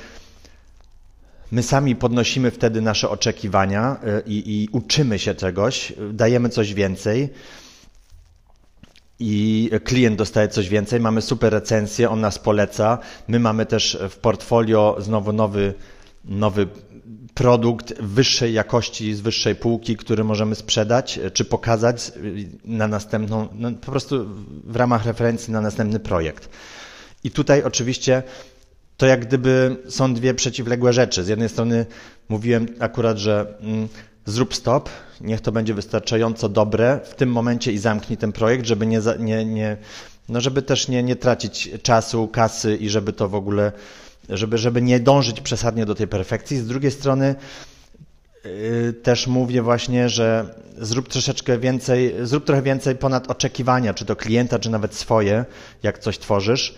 my 1.52 1.62
sami 1.62 1.97
podnosimy 1.97 2.50
wtedy 2.50 2.80
nasze 2.80 3.09
oczekiwania 3.11 3.97
e, 4.04 4.23
i, 4.26 4.62
i 4.62 4.68
uczymy 4.73 5.18
się 5.18 5.35
czegoś, 5.35 5.92
dajemy 6.12 6.49
coś 6.49 6.75
więcej. 6.75 7.28
I 9.22 9.70
klient 9.84 10.16
dostaje 10.18 10.48
coś 10.48 10.68
więcej. 10.68 11.00
Mamy 11.00 11.22
super 11.22 11.52
recenzję, 11.52 12.10
on 12.10 12.20
nas 12.20 12.38
poleca. 12.38 12.98
My 13.28 13.38
mamy 13.40 13.66
też 13.66 13.98
w 14.10 14.16
portfolio 14.16 14.96
znowu 14.98 15.32
nowy, 15.32 15.74
nowy 16.24 16.66
produkt 17.34 17.94
wyższej 18.00 18.52
jakości, 18.54 19.14
z 19.14 19.20
wyższej 19.20 19.54
półki, 19.54 19.96
który 19.96 20.24
możemy 20.24 20.54
sprzedać 20.54 21.20
czy 21.32 21.44
pokazać 21.44 22.12
na 22.64 22.88
następną, 22.88 23.48
no 23.54 23.70
po 23.72 23.90
prostu 23.92 24.26
w 24.64 24.76
ramach 24.76 25.06
referencji 25.06 25.52
na 25.52 25.60
następny 25.60 26.00
projekt. 26.00 26.48
I 27.24 27.30
tutaj 27.30 27.62
oczywiście 27.62 28.22
to 28.96 29.06
jak 29.06 29.26
gdyby 29.26 29.76
są 29.88 30.14
dwie 30.14 30.34
przeciwległe 30.34 30.92
rzeczy. 30.92 31.24
Z 31.24 31.28
jednej 31.28 31.48
strony 31.48 31.86
mówiłem 32.28 32.66
akurat, 32.78 33.18
że 33.18 33.54
mm, 33.60 33.88
zrób 34.26 34.54
stop, 34.54 34.88
niech 35.20 35.40
to 35.40 35.52
będzie 35.52 35.74
wystarczająco 35.74 36.48
dobre 36.48 37.00
w 37.04 37.14
tym 37.14 37.32
momencie 37.32 37.72
i 37.72 37.78
zamknij 37.78 38.16
ten 38.16 38.32
projekt, 38.32 38.66
żeby 38.66 38.86
nie, 38.86 39.00
nie, 39.18 39.44
nie 39.44 39.76
no 40.28 40.40
żeby 40.40 40.62
też 40.62 40.88
nie, 40.88 41.02
nie 41.02 41.16
tracić 41.16 41.70
czasu, 41.82 42.28
kasy 42.28 42.76
i 42.76 42.88
żeby 42.88 43.12
to 43.12 43.28
w 43.28 43.34
ogóle, 43.34 43.72
żeby, 44.28 44.58
żeby 44.58 44.82
nie 44.82 45.00
dążyć 45.00 45.40
przesadnie 45.40 45.86
do 45.86 45.94
tej 45.94 46.08
perfekcji. 46.08 46.58
Z 46.58 46.66
drugiej 46.66 46.90
strony 46.90 47.34
yy, 48.44 48.92
też 48.92 49.26
mówię 49.26 49.62
właśnie, 49.62 50.08
że 50.08 50.54
zrób 50.78 51.08
troszeczkę 51.08 51.58
więcej, 51.58 52.14
zrób 52.22 52.44
trochę 52.44 52.62
więcej 52.62 52.96
ponad 52.96 53.30
oczekiwania, 53.30 53.94
czy 53.94 54.04
to 54.04 54.16
klienta, 54.16 54.58
czy 54.58 54.70
nawet 54.70 54.94
swoje, 54.94 55.44
jak 55.82 55.98
coś 55.98 56.18
tworzysz. 56.18 56.74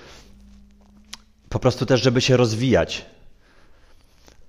Po 1.48 1.58
prostu 1.58 1.86
też, 1.86 2.02
żeby 2.02 2.20
się 2.20 2.36
rozwijać, 2.36 3.06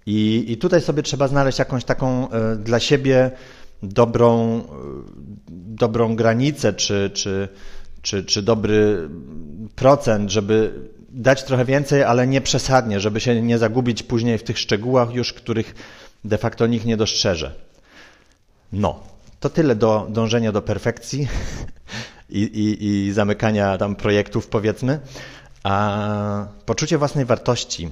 i, 0.05 0.45
I 0.47 0.57
tutaj 0.57 0.81
sobie 0.81 1.03
trzeba 1.03 1.27
znaleźć 1.27 1.59
jakąś 1.59 1.83
taką 1.83 2.29
e, 2.29 2.55
dla 2.55 2.79
siebie 2.79 3.31
dobrą, 3.83 4.59
e, 4.59 4.63
dobrą 5.49 6.15
granicę, 6.15 6.73
czy, 6.73 7.11
czy, 7.13 7.47
czy, 8.01 8.23
czy 8.23 8.41
dobry 8.41 9.09
procent, 9.75 10.31
żeby 10.31 10.73
dać 11.09 11.43
trochę 11.43 11.65
więcej, 11.65 12.03
ale 12.03 12.27
nie 12.27 12.41
przesadnie, 12.41 12.99
żeby 12.99 13.19
się 13.19 13.41
nie 13.41 13.57
zagubić 13.57 14.03
później 14.03 14.37
w 14.37 14.43
tych 14.43 14.59
szczegółach 14.59 15.13
już, 15.13 15.33
których 15.33 15.75
de 16.25 16.37
facto 16.37 16.67
nikt 16.67 16.85
nie 16.85 16.97
dostrzeże. 16.97 17.53
No, 18.73 19.03
to 19.39 19.49
tyle 19.49 19.75
do 19.75 20.07
dążenia 20.09 20.51
do 20.51 20.61
perfekcji 20.61 21.27
i, 22.29 22.41
i, 22.41 22.85
i 22.85 23.13
zamykania 23.13 23.77
tam 23.77 23.95
projektów, 23.95 24.47
powiedzmy. 24.47 24.99
A 25.63 26.47
poczucie 26.65 26.97
własnej 26.97 27.25
wartości 27.25 27.89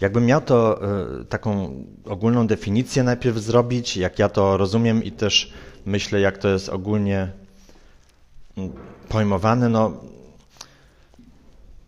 Jakbym 0.00 0.26
miał 0.26 0.40
to 0.40 0.82
e, 0.82 1.24
taką 1.24 1.74
ogólną 2.04 2.46
definicję 2.46 3.02
najpierw 3.02 3.36
zrobić, 3.36 3.96
jak 3.96 4.18
ja 4.18 4.28
to 4.28 4.56
rozumiem 4.56 5.04
i 5.04 5.12
też 5.12 5.52
myślę, 5.86 6.20
jak 6.20 6.38
to 6.38 6.48
jest 6.48 6.68
ogólnie 6.68 7.32
mm, 8.56 8.72
pojmowane, 9.08 9.68
no 9.68 9.92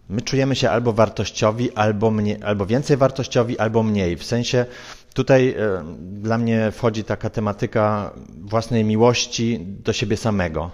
my 0.09 0.21
czujemy 0.23 0.57
się 0.57 0.71
albo 0.71 0.93
wartościowi, 0.93 1.73
albo, 1.73 2.13
albo 2.45 2.67
więcej 2.67 2.97
wartościowi, 2.97 3.59
albo 3.59 3.83
mniej. 3.83 4.17
W 4.17 4.25
sensie 4.25 4.67
tutaj 5.15 5.49
e, 5.49 5.85
dla 6.01 6.39
mnie 6.39 6.71
wchodzi 6.73 7.05
taka 7.05 7.31
tematyka 7.31 8.13
własnej 8.41 8.85
miłości 8.85 9.61
do 9.61 9.93
siebie 9.93 10.17
samego. 10.17 10.71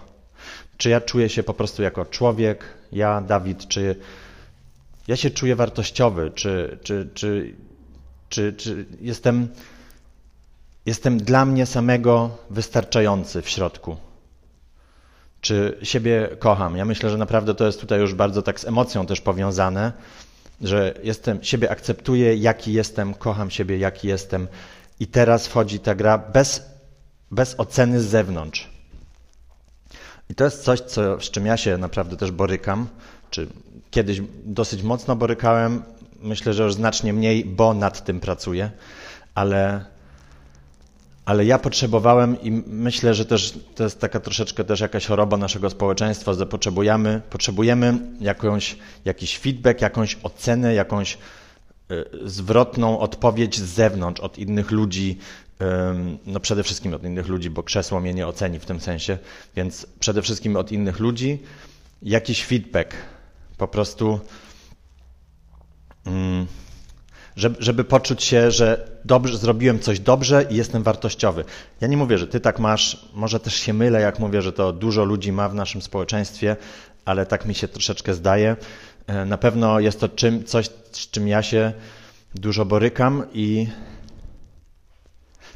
Czy 0.76 0.90
ja 0.90 1.00
czuję 1.00 1.28
się 1.28 1.42
po 1.42 1.54
prostu 1.54 1.82
jako 1.82 2.04
człowiek, 2.04 2.64
ja, 2.92 3.20
Dawid, 3.20 3.68
czy 3.68 3.96
ja 5.08 5.16
się 5.16 5.30
czuję 5.30 5.56
wartościowy, 5.56 6.30
czy, 6.34 6.78
czy, 6.82 7.08
czy, 7.14 7.54
czy, 8.28 8.52
czy 8.52 8.86
jestem, 9.00 9.48
jestem 10.86 11.18
dla 11.18 11.44
mnie 11.44 11.66
samego 11.66 12.38
wystarczający 12.50 13.42
w 13.42 13.48
środku. 13.48 13.96
Czy 15.40 15.78
siebie 15.82 16.28
kocham? 16.38 16.76
Ja 16.76 16.84
myślę, 16.84 17.10
że 17.10 17.18
naprawdę 17.18 17.54
to 17.54 17.66
jest 17.66 17.80
tutaj 17.80 18.00
już 18.00 18.14
bardzo 18.14 18.42
tak 18.42 18.60
z 18.60 18.64
emocją 18.64 19.06
też 19.06 19.20
powiązane, 19.20 19.92
że 20.60 20.94
jestem, 21.02 21.44
siebie 21.44 21.70
akceptuję, 21.70 22.36
jaki 22.36 22.72
jestem, 22.72 23.14
kocham 23.14 23.50
siebie, 23.50 23.78
jaki 23.78 24.08
jestem. 24.08 24.48
I 25.00 25.06
teraz 25.06 25.46
wchodzi 25.46 25.80
ta 25.80 25.94
gra 25.94 26.18
bez, 26.18 26.62
bez 27.30 27.54
oceny 27.58 28.00
z 28.00 28.04
zewnątrz. 28.06 28.70
I 30.30 30.34
to 30.34 30.44
jest 30.44 30.64
coś, 30.64 30.80
co, 30.80 31.20
z 31.20 31.30
czym 31.30 31.46
ja 31.46 31.56
się 31.56 31.78
naprawdę 31.78 32.16
też 32.16 32.30
borykam, 32.30 32.88
czy 33.30 33.46
kiedyś 33.90 34.22
dosyć 34.44 34.82
mocno 34.82 35.16
borykałem. 35.16 35.82
Myślę, 36.22 36.54
że 36.54 36.62
już 36.62 36.74
znacznie 36.74 37.12
mniej, 37.12 37.44
bo 37.44 37.74
nad 37.74 38.04
tym 38.04 38.20
pracuję, 38.20 38.70
ale, 39.34 39.84
ale 41.24 41.44
ja 41.44 41.58
potrzebowałem 41.58 42.42
i 42.42 42.50
myślę, 42.66 43.14
że 43.14 43.24
też 43.24 43.58
to 43.74 43.84
jest 43.84 44.00
taka 44.00 44.20
troszeczkę 44.20 44.64
też 44.64 44.80
jakaś 44.80 45.06
choroba 45.06 45.36
naszego 45.36 45.70
społeczeństwa, 45.70 46.32
że 46.34 46.46
potrzebujemy, 46.46 47.22
potrzebujemy 47.30 47.98
jakąś, 48.20 48.76
jakiś 49.04 49.38
feedback, 49.38 49.80
jakąś 49.80 50.18
ocenę, 50.22 50.74
jakąś 50.74 51.18
y, 51.90 52.04
zwrotną 52.24 52.98
odpowiedź 52.98 53.56
z 53.58 53.64
zewnątrz, 53.64 54.20
od 54.20 54.38
innych 54.38 54.70
ludzi, 54.70 55.18
no 56.26 56.40
przede 56.40 56.62
wszystkim 56.62 56.94
od 56.94 57.04
innych 57.04 57.28
ludzi, 57.28 57.50
bo 57.50 57.62
krzesło 57.62 58.00
mnie 58.00 58.14
nie 58.14 58.26
oceni 58.26 58.58
w 58.58 58.66
tym 58.66 58.80
sensie, 58.80 59.18
więc 59.56 59.86
przede 60.00 60.22
wszystkim 60.22 60.56
od 60.56 60.72
innych 60.72 61.00
ludzi 61.00 61.42
jakiś 62.02 62.44
feedback, 62.44 62.94
po 63.56 63.68
prostu, 63.68 64.20
mm, 66.06 66.46
żeby, 67.36 67.84
poczuć 67.84 68.24
się, 68.24 68.50
że 68.50 68.88
dobrze, 69.04 69.38
zrobiłem 69.38 69.80
coś 69.80 70.00
dobrze 70.00 70.46
i 70.50 70.56
jestem 70.56 70.82
wartościowy. 70.82 71.44
Ja 71.80 71.88
nie 71.88 71.96
mówię, 71.96 72.18
że 72.18 72.26
ty 72.26 72.40
tak 72.40 72.58
masz, 72.58 73.06
może 73.14 73.40
też 73.40 73.54
się 73.54 73.72
mylę, 73.72 74.00
jak 74.00 74.18
mówię, 74.18 74.42
że 74.42 74.52
to 74.52 74.72
dużo 74.72 75.04
ludzi 75.04 75.32
ma 75.32 75.48
w 75.48 75.54
naszym 75.54 75.82
społeczeństwie, 75.82 76.56
ale 77.04 77.26
tak 77.26 77.46
mi 77.46 77.54
się 77.54 77.68
troszeczkę 77.68 78.14
zdaje. 78.14 78.56
E, 79.06 79.24
na 79.24 79.38
pewno 79.38 79.80
jest 79.80 80.00
to 80.00 80.08
czym, 80.08 80.44
coś, 80.44 80.70
z 80.92 81.10
czym 81.10 81.28
ja 81.28 81.42
się 81.42 81.72
dużo 82.34 82.64
borykam 82.64 83.24
i 83.32 83.66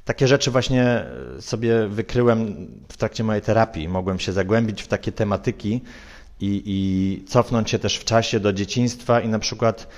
takie 0.05 0.29
rzeczy 0.29 0.51
właśnie 0.51 1.05
sobie 1.41 1.89
wykryłem 1.89 2.67
w 2.89 2.97
trakcie 2.97 3.25
mojej 3.25 3.43
terapii. 3.43 3.89
Mogłem 3.89 4.19
się 4.19 4.33
zagłębić 4.33 4.83
w 4.83 4.89
takie 4.89 5.13
tematyki, 5.13 5.81
i, 6.41 6.63
i 6.67 7.25
cofnąć 7.29 7.71
się 7.71 7.79
też 7.79 7.97
w 7.97 8.05
czasie 8.05 8.41
do 8.41 8.53
dzieciństwa 8.53 9.21
i 9.21 9.29
na 9.29 9.39
przykład 9.39 9.89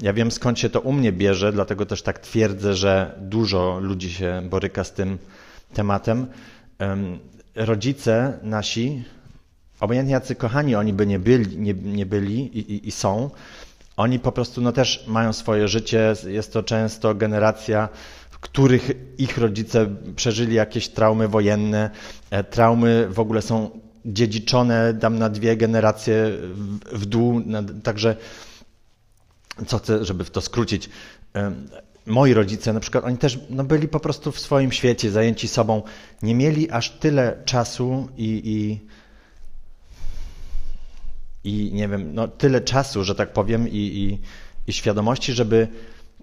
ja 0.00 0.12
wiem 0.12 0.30
skąd 0.30 0.58
się 0.58 0.70
to 0.70 0.80
u 0.80 0.92
mnie 0.92 1.12
bierze, 1.12 1.52
dlatego 1.52 1.86
też 1.86 2.02
tak 2.02 2.18
twierdzę, 2.18 2.74
że 2.74 3.18
dużo 3.20 3.78
ludzi 3.80 4.10
się 4.10 4.42
boryka 4.50 4.84
z 4.84 4.92
tym 4.92 5.18
tematem. 5.74 6.26
Rodzice 7.54 8.38
nasi, 8.42 9.04
obojętnie 9.80 10.12
jacy 10.12 10.34
kochani 10.34 10.74
oni 10.74 10.92
by 10.92 11.06
nie 11.06 11.18
byli, 11.18 11.58
nie, 11.58 11.74
nie 11.74 12.06
byli 12.06 12.58
i, 12.58 12.72
i, 12.72 12.88
i 12.88 12.90
są, 12.90 13.30
oni 13.96 14.18
po 14.18 14.32
prostu 14.32 14.60
no, 14.60 14.72
też 14.72 15.04
mają 15.06 15.32
swoje 15.32 15.68
życie. 15.68 16.14
Jest 16.26 16.52
to 16.52 16.62
często 16.62 17.14
generacja, 17.14 17.88
w 18.30 18.38
których 18.38 18.90
ich 19.18 19.38
rodzice 19.38 19.86
przeżyli 20.16 20.54
jakieś 20.54 20.88
traumy 20.88 21.28
wojenne. 21.28 21.90
E, 22.30 22.44
traumy 22.44 23.08
w 23.10 23.20
ogóle 23.20 23.42
są 23.42 23.70
dziedziczone 24.06 24.94
dam 24.94 25.18
na 25.18 25.28
dwie 25.28 25.56
generacje 25.56 26.14
w, 26.54 26.78
w 26.92 27.06
dół, 27.06 27.42
także 27.82 28.16
co 29.66 29.78
chcę, 29.78 30.04
żeby 30.04 30.24
to 30.24 30.40
skrócić. 30.40 30.88
Moi 32.06 32.34
rodzice 32.34 32.72
na 32.72 32.80
przykład, 32.80 33.04
oni 33.04 33.18
też 33.18 33.38
no, 33.50 33.64
byli 33.64 33.88
po 33.88 34.00
prostu 34.00 34.32
w 34.32 34.40
swoim 34.40 34.72
świecie, 34.72 35.10
zajęci 35.10 35.48
sobą, 35.48 35.82
nie 36.22 36.34
mieli 36.34 36.70
aż 36.70 36.90
tyle 36.90 37.42
czasu 37.44 38.08
i, 38.16 38.42
i, 38.44 38.80
i 41.50 41.72
nie 41.72 41.88
wiem, 41.88 42.14
no, 42.14 42.28
tyle 42.28 42.60
czasu, 42.60 43.04
że 43.04 43.14
tak 43.14 43.32
powiem, 43.32 43.68
i, 43.68 43.76
i, 43.76 44.18
i 44.66 44.72
świadomości, 44.72 45.32
żeby 45.32 45.68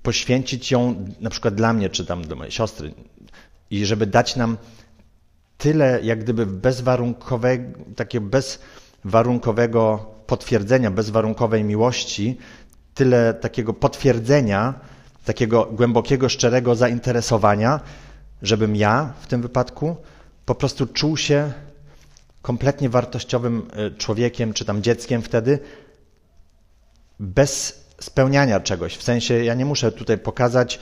poświęcić 0.02 0.72
ją 0.72 1.06
na 1.20 1.30
przykład 1.30 1.56
dla 1.56 1.74
mnie, 1.74 1.90
czy 1.90 2.06
tam 2.06 2.22
dla 2.22 2.36
mojej 2.36 2.52
siostry, 2.52 2.94
i 3.72 3.86
żeby 3.86 4.06
dać 4.06 4.36
nam 4.36 4.58
tyle 5.60 6.00
jak 6.04 6.20
gdyby 6.20 6.46
bezwarunkowego, 6.46 7.80
takiego 7.96 8.26
bezwarunkowego 8.26 10.06
potwierdzenia, 10.28 10.92
bezwarunkowej 10.92 11.64
miłości, 11.64 12.38
tyle 12.94 13.34
takiego 13.34 13.74
potwierdzenia, 13.74 14.74
takiego 15.26 15.66
głębokiego, 15.66 16.30
szczerego 16.30 16.76
zainteresowania, 16.76 17.80
żebym 18.42 18.76
ja 18.76 19.14
w 19.22 19.28
tym 19.28 19.42
wypadku 19.42 19.96
po 20.46 20.56
prostu 20.56 20.88
czuł 20.88 21.18
się 21.18 21.52
kompletnie 22.42 22.90
wartościowym 22.90 23.68
e, 23.74 23.92
człowiekiem, 23.92 24.54
czy 24.54 24.66
tam 24.66 24.82
dzieckiem 24.82 25.22
wtedy, 25.22 25.60
bez 27.20 27.84
spełniania 28.02 28.60
czegoś. 28.60 28.98
W 28.98 29.04
sensie 29.04 29.44
ja 29.44 29.54
nie 29.54 29.66
muszę 29.66 29.92
tutaj 29.92 30.18
pokazać, 30.18 30.80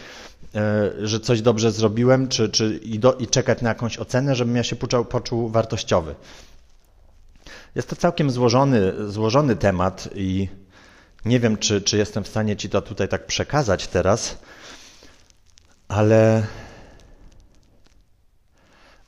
że 1.01 1.19
coś 1.19 1.41
dobrze 1.41 1.71
zrobiłem, 1.71 2.27
czy, 2.27 2.49
czy 2.49 2.79
i, 2.83 2.99
do, 2.99 3.13
i 3.13 3.27
czekać 3.27 3.61
na 3.61 3.69
jakąś 3.69 3.97
ocenę, 3.97 4.35
żebym 4.35 4.55
ja 4.55 4.63
się 4.63 4.75
poczuł, 4.75 5.05
poczuł 5.05 5.49
wartościowy. 5.49 6.15
Jest 7.75 7.89
to 7.89 7.95
całkiem 7.95 8.31
złożony, 8.31 8.93
złożony 9.11 9.55
temat 9.55 10.09
i 10.15 10.47
nie 11.25 11.39
wiem, 11.39 11.57
czy, 11.57 11.81
czy 11.81 11.97
jestem 11.97 12.23
w 12.23 12.27
stanie 12.27 12.55
Ci 12.55 12.69
to 12.69 12.81
tutaj 12.81 13.07
tak 13.07 13.25
przekazać 13.25 13.87
teraz, 13.87 14.37
ale, 15.87 16.43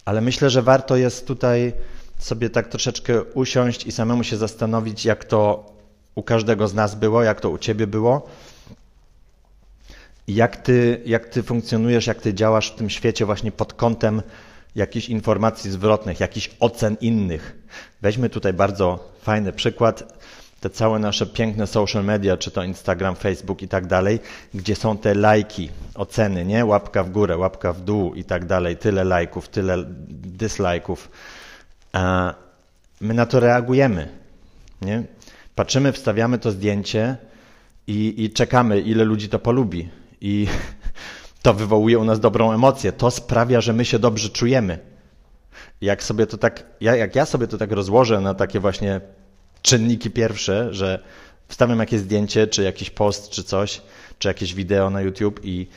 ale 0.06 0.22
myślę, 0.22 0.50
że 0.50 0.62
warto 0.62 0.96
jest 0.96 1.28
tutaj 1.28 1.74
sobie 2.20 2.50
tak 2.50 2.68
troszeczkę 2.68 3.24
usiąść 3.24 3.86
i 3.86 3.92
samemu 3.92 4.24
się 4.24 4.38
zastanowić, 4.38 5.06
jak 5.06 5.26
to 5.26 5.72
u 6.16 6.24
każdego 6.24 6.68
z 6.68 6.74
nas 6.74 6.96
było, 6.96 7.24
jak 7.24 7.42
to 7.42 7.50
u 7.50 7.58
ciebie 7.58 7.88
było. 7.88 8.30
Jak 10.30 10.58
ty, 10.58 11.02
jak 11.06 11.30
ty 11.30 11.44
funkcjonujesz, 11.44 12.08
jak 12.08 12.22
ty 12.22 12.34
działasz 12.34 12.72
w 12.72 12.76
tym 12.76 12.90
świecie 12.90 13.26
właśnie 13.26 13.52
pod 13.52 13.74
kątem 13.74 14.22
jakichś 14.76 15.10
informacji 15.10 15.72
zwrotnych, 15.72 16.20
jakichś 16.20 16.50
ocen 16.60 16.98
innych. 17.02 17.56
Weźmy 18.02 18.30
tutaj 18.30 18.54
bardzo 18.54 19.14
fajny 19.22 19.54
przykład. 19.54 20.24
Te 20.60 20.70
całe 20.70 21.00
nasze 21.00 21.26
piękne 21.26 21.68
social 21.68 22.06
media, 22.06 22.38
czy 22.38 22.52
to 22.52 22.64
Instagram, 22.64 23.16
Facebook 23.16 23.62
i 23.62 23.68
tak 23.68 23.88
dalej, 23.88 24.20
gdzie 24.54 24.76
są 24.76 24.98
te 24.98 25.16
lajki, 25.16 25.70
oceny, 25.96 26.46
nie? 26.46 26.66
Łapka 26.66 27.04
w 27.04 27.10
górę, 27.10 27.38
łapka 27.38 27.74
w 27.74 27.82
dół 27.82 28.14
i 28.14 28.24
tak 28.24 28.46
dalej, 28.46 28.78
tyle 28.78 29.04
lajków, 29.04 29.50
tyle 29.50 29.86
dislajków. 30.10 31.10
A 31.94 32.34
my 33.02 33.14
na 33.14 33.26
to 33.26 33.40
reagujemy, 33.40 34.10
nie? 34.82 35.04
Patrzymy, 35.56 35.92
wstawiamy 35.92 36.40
to 36.40 36.52
zdjęcie 36.52 37.18
i, 37.88 38.24
i 38.24 38.30
czekamy, 38.30 38.80
ile 38.82 39.04
ludzi 39.04 39.30
to 39.30 39.40
polubi. 39.40 39.99
I 40.22 40.48
to 41.44 41.54
wywołuje 41.54 42.00
u 42.00 42.04
nas 42.04 42.20
dobrą 42.20 42.52
emocję. 42.52 42.92
To 42.92 43.12
sprawia, 43.12 43.62
że 43.62 43.74
my 43.74 43.86
się 43.86 44.00
dobrze 44.00 44.30
czujemy. 44.30 44.80
Jak 45.82 46.04
sobie 46.04 46.28
to 46.28 46.38
tak, 46.38 46.64
jak 46.82 47.16
ja 47.16 47.26
sobie 47.26 47.48
to 47.48 47.58
tak 47.58 47.72
rozłożę 47.72 48.22
na 48.22 48.34
takie 48.34 48.60
właśnie 48.60 49.02
czynniki 49.62 50.12
pierwsze, 50.12 50.74
że 50.74 51.04
wstawiam 51.48 51.80
jakieś 51.80 52.00
zdjęcie, 52.00 52.48
czy 52.48 52.64
jakiś 52.64 52.90
post, 52.90 53.30
czy 53.30 53.44
coś, 53.44 53.82
czy 54.20 54.28
jakieś 54.28 54.54
wideo 54.54 54.90
na 54.90 55.02
YouTube 55.02 55.40
i, 55.44 55.68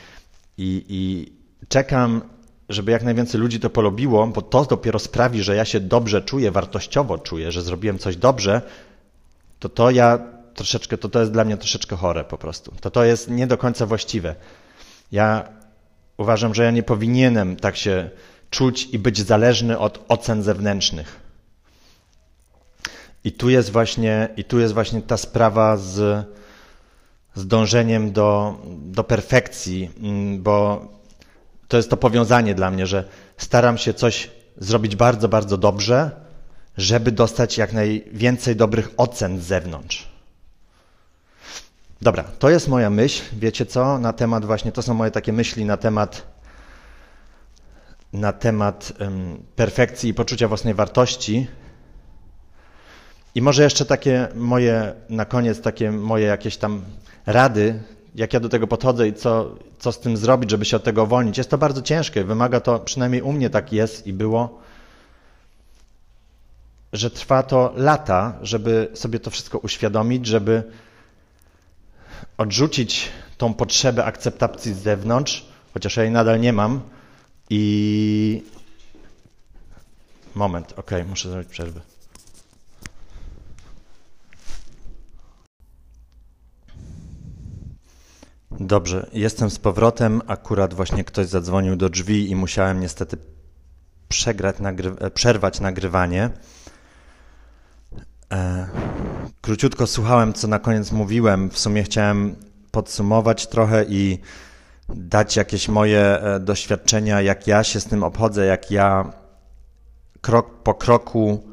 i, 0.57 0.85
i 0.89 1.31
czekam, 1.67 2.21
żeby 2.69 2.91
jak 2.91 3.03
najwięcej 3.03 3.41
ludzi 3.41 3.59
to 3.59 3.69
polubiło, 3.69 4.27
bo 4.27 4.41
to 4.41 4.65
dopiero 4.65 4.99
sprawi, 4.99 5.43
że 5.43 5.55
ja 5.55 5.65
się 5.65 5.79
dobrze 5.79 6.21
czuję, 6.21 6.51
wartościowo 6.51 7.17
czuję, 7.17 7.51
że 7.51 7.61
zrobiłem 7.61 7.99
coś 7.99 8.15
dobrze, 8.15 8.61
to 9.59 9.69
to 9.69 9.91
ja 9.91 10.19
troszeczkę, 10.55 10.97
to 10.97 11.09
to 11.09 11.19
jest 11.19 11.31
dla 11.31 11.43
mnie 11.43 11.57
troszeczkę 11.57 11.95
chore 11.95 12.23
po 12.23 12.37
prostu. 12.37 12.73
To 12.81 12.91
to 12.91 13.03
jest 13.03 13.29
nie 13.29 13.47
do 13.47 13.57
końca 13.57 13.85
właściwe. 13.85 14.35
Ja 15.11 15.49
uważam, 16.17 16.55
że 16.55 16.63
ja 16.63 16.71
nie 16.71 16.83
powinienem 16.83 17.55
tak 17.55 17.75
się 17.77 18.09
czuć 18.49 18.85
i 18.91 18.99
być 18.99 19.25
zależny 19.27 19.79
od 19.79 20.05
ocen 20.07 20.43
zewnętrznych. 20.43 21.19
I 23.23 23.31
tu 23.31 23.49
jest 23.49 23.69
właśnie, 23.69 24.29
i 24.37 24.43
tu 24.43 24.59
jest 24.59 24.73
właśnie 24.73 25.01
ta 25.01 25.17
sprawa 25.17 25.77
z, 25.77 26.25
z 27.35 27.47
dążeniem 27.47 28.11
do, 28.11 28.57
do 28.67 29.03
perfekcji, 29.03 29.89
mm, 30.01 30.43
bo 30.43 30.87
to 31.67 31.77
jest 31.77 31.89
to 31.89 31.97
powiązanie 31.97 32.55
dla 32.55 32.71
mnie, 32.71 32.87
że 32.87 33.03
staram 33.37 33.77
się 33.77 33.93
coś 33.93 34.31
zrobić 34.57 34.95
bardzo, 34.95 35.29
bardzo 35.29 35.57
dobrze, 35.57 36.11
żeby 36.77 37.11
dostać 37.11 37.57
jak 37.57 37.73
najwięcej 37.73 38.55
dobrych 38.55 38.89
ocen 38.97 39.39
z 39.39 39.43
zewnątrz. 39.43 40.12
Dobra, 42.03 42.23
to 42.39 42.49
jest 42.49 42.67
moja 42.67 42.89
myśl, 42.89 43.23
wiecie 43.33 43.65
co, 43.65 43.99
na 43.99 44.13
temat 44.13 44.45
właśnie, 44.45 44.71
to 44.71 44.81
są 44.81 44.93
moje 44.93 45.11
takie 45.11 45.33
myśli 45.33 45.65
na 45.65 45.77
temat 45.77 46.33
na 48.13 48.33
temat 48.33 48.93
um, 48.99 49.43
perfekcji 49.55 50.09
i 50.09 50.13
poczucia 50.13 50.47
własnej 50.47 50.73
wartości. 50.73 51.47
I 53.35 53.41
może 53.41 53.63
jeszcze 53.63 53.85
takie 53.85 54.27
moje, 54.35 54.93
na 55.09 55.25
koniec 55.25 55.61
takie 55.61 55.91
moje 55.91 56.25
jakieś 56.25 56.57
tam 56.57 56.81
rady, 57.25 57.83
jak 58.15 58.33
ja 58.33 58.39
do 58.39 58.49
tego 58.49 58.67
podchodzę 58.67 59.07
i 59.07 59.13
co, 59.13 59.55
co 59.79 59.91
z 59.91 59.99
tym 59.99 60.17
zrobić, 60.17 60.51
żeby 60.51 60.65
się 60.65 60.77
od 60.77 60.83
tego 60.83 61.03
uwolnić. 61.03 61.37
Jest 61.37 61.49
to 61.49 61.57
bardzo 61.57 61.81
ciężkie, 61.81 62.23
wymaga 62.23 62.59
to, 62.59 62.79
przynajmniej 62.79 63.21
u 63.21 63.31
mnie 63.31 63.49
tak 63.49 63.73
jest 63.73 64.07
i 64.07 64.13
było, 64.13 64.59
że 66.93 67.11
trwa 67.11 67.43
to 67.43 67.73
lata, 67.75 68.37
żeby 68.41 68.87
sobie 68.93 69.19
to 69.19 69.29
wszystko 69.29 69.57
uświadomić, 69.57 70.25
żeby 70.25 70.63
odrzucić 72.37 73.09
tą 73.37 73.53
potrzebę 73.53 74.05
akceptacji 74.05 74.73
z 74.73 74.77
zewnątrz, 74.77 75.45
chociaż 75.73 75.97
ja 75.97 76.03
jej 76.03 76.11
nadal 76.11 76.39
nie 76.39 76.53
mam. 76.53 76.81
I 77.49 78.43
moment, 80.35 80.73
ok, 80.77 80.91
muszę 81.09 81.29
zrobić 81.29 81.49
przerwę. 81.49 81.81
Dobrze, 88.59 89.09
jestem 89.13 89.49
z 89.49 89.59
powrotem. 89.59 90.21
Akurat 90.27 90.73
właśnie 90.73 91.03
ktoś 91.03 91.27
zadzwonił 91.27 91.75
do 91.75 91.89
drzwi 91.89 92.29
i 92.29 92.35
musiałem 92.35 92.79
niestety 92.79 93.17
przegrać, 94.07 94.59
nagry 94.59 94.95
przerwać 95.13 95.59
nagrywanie. 95.59 96.29
E, 98.31 98.67
króciutko 99.43 99.87
słuchałem, 99.87 100.33
co 100.33 100.47
na 100.47 100.59
koniec 100.59 100.91
mówiłem. 100.91 101.49
W 101.49 101.59
sumie 101.59 101.83
chciałem 101.83 102.35
podsumować 102.71 103.47
trochę 103.47 103.85
i 103.89 104.19
dać 104.89 105.35
jakieś 105.35 105.69
moje 105.69 106.01
e, 106.01 106.39
doświadczenia, 106.39 107.21
jak 107.21 107.47
ja 107.47 107.63
się 107.63 107.79
z 107.79 107.85
tym 107.85 108.03
obchodzę, 108.03 108.45
jak 108.45 108.71
ja 108.71 109.13
krok 110.21 110.63
po 110.63 110.73
kroku 110.73 111.43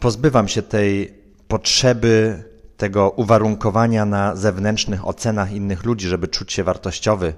pozbywam 0.00 0.48
się 0.48 0.62
tej 0.62 1.14
potrzeby 1.48 2.44
tego 2.76 3.10
uwarunkowania 3.10 4.04
na 4.04 4.36
zewnętrznych 4.36 5.06
ocenach 5.06 5.52
innych 5.52 5.84
ludzi, 5.84 6.08
żeby 6.08 6.28
czuć 6.28 6.52
się 6.52 6.64
wartościowy. 6.64 7.34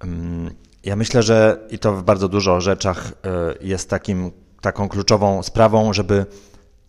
Mm, 0.00 0.54
ja 0.84 0.96
myślę, 0.96 1.22
że 1.22 1.58
i 1.70 1.78
to 1.78 1.92
w 1.92 2.02
bardzo 2.02 2.28
dużo 2.28 2.60
rzeczach 2.60 3.12
e, 3.24 3.54
jest 3.60 3.90
takim, 3.90 4.30
taką 4.60 4.88
kluczową 4.88 5.42
sprawą, 5.42 5.92
żeby 5.92 6.26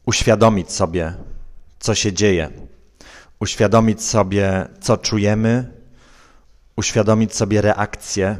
uświadomić 0.06 0.72
sobie, 0.72 1.14
co 1.82 1.96
się 1.96 2.14
dzieje, 2.14 2.50
uświadomić 3.40 4.04
sobie, 4.04 4.68
co 4.82 4.98
czujemy, 4.98 5.74
uświadomić 6.76 7.36
sobie 7.36 7.62
reakcję, 7.62 8.38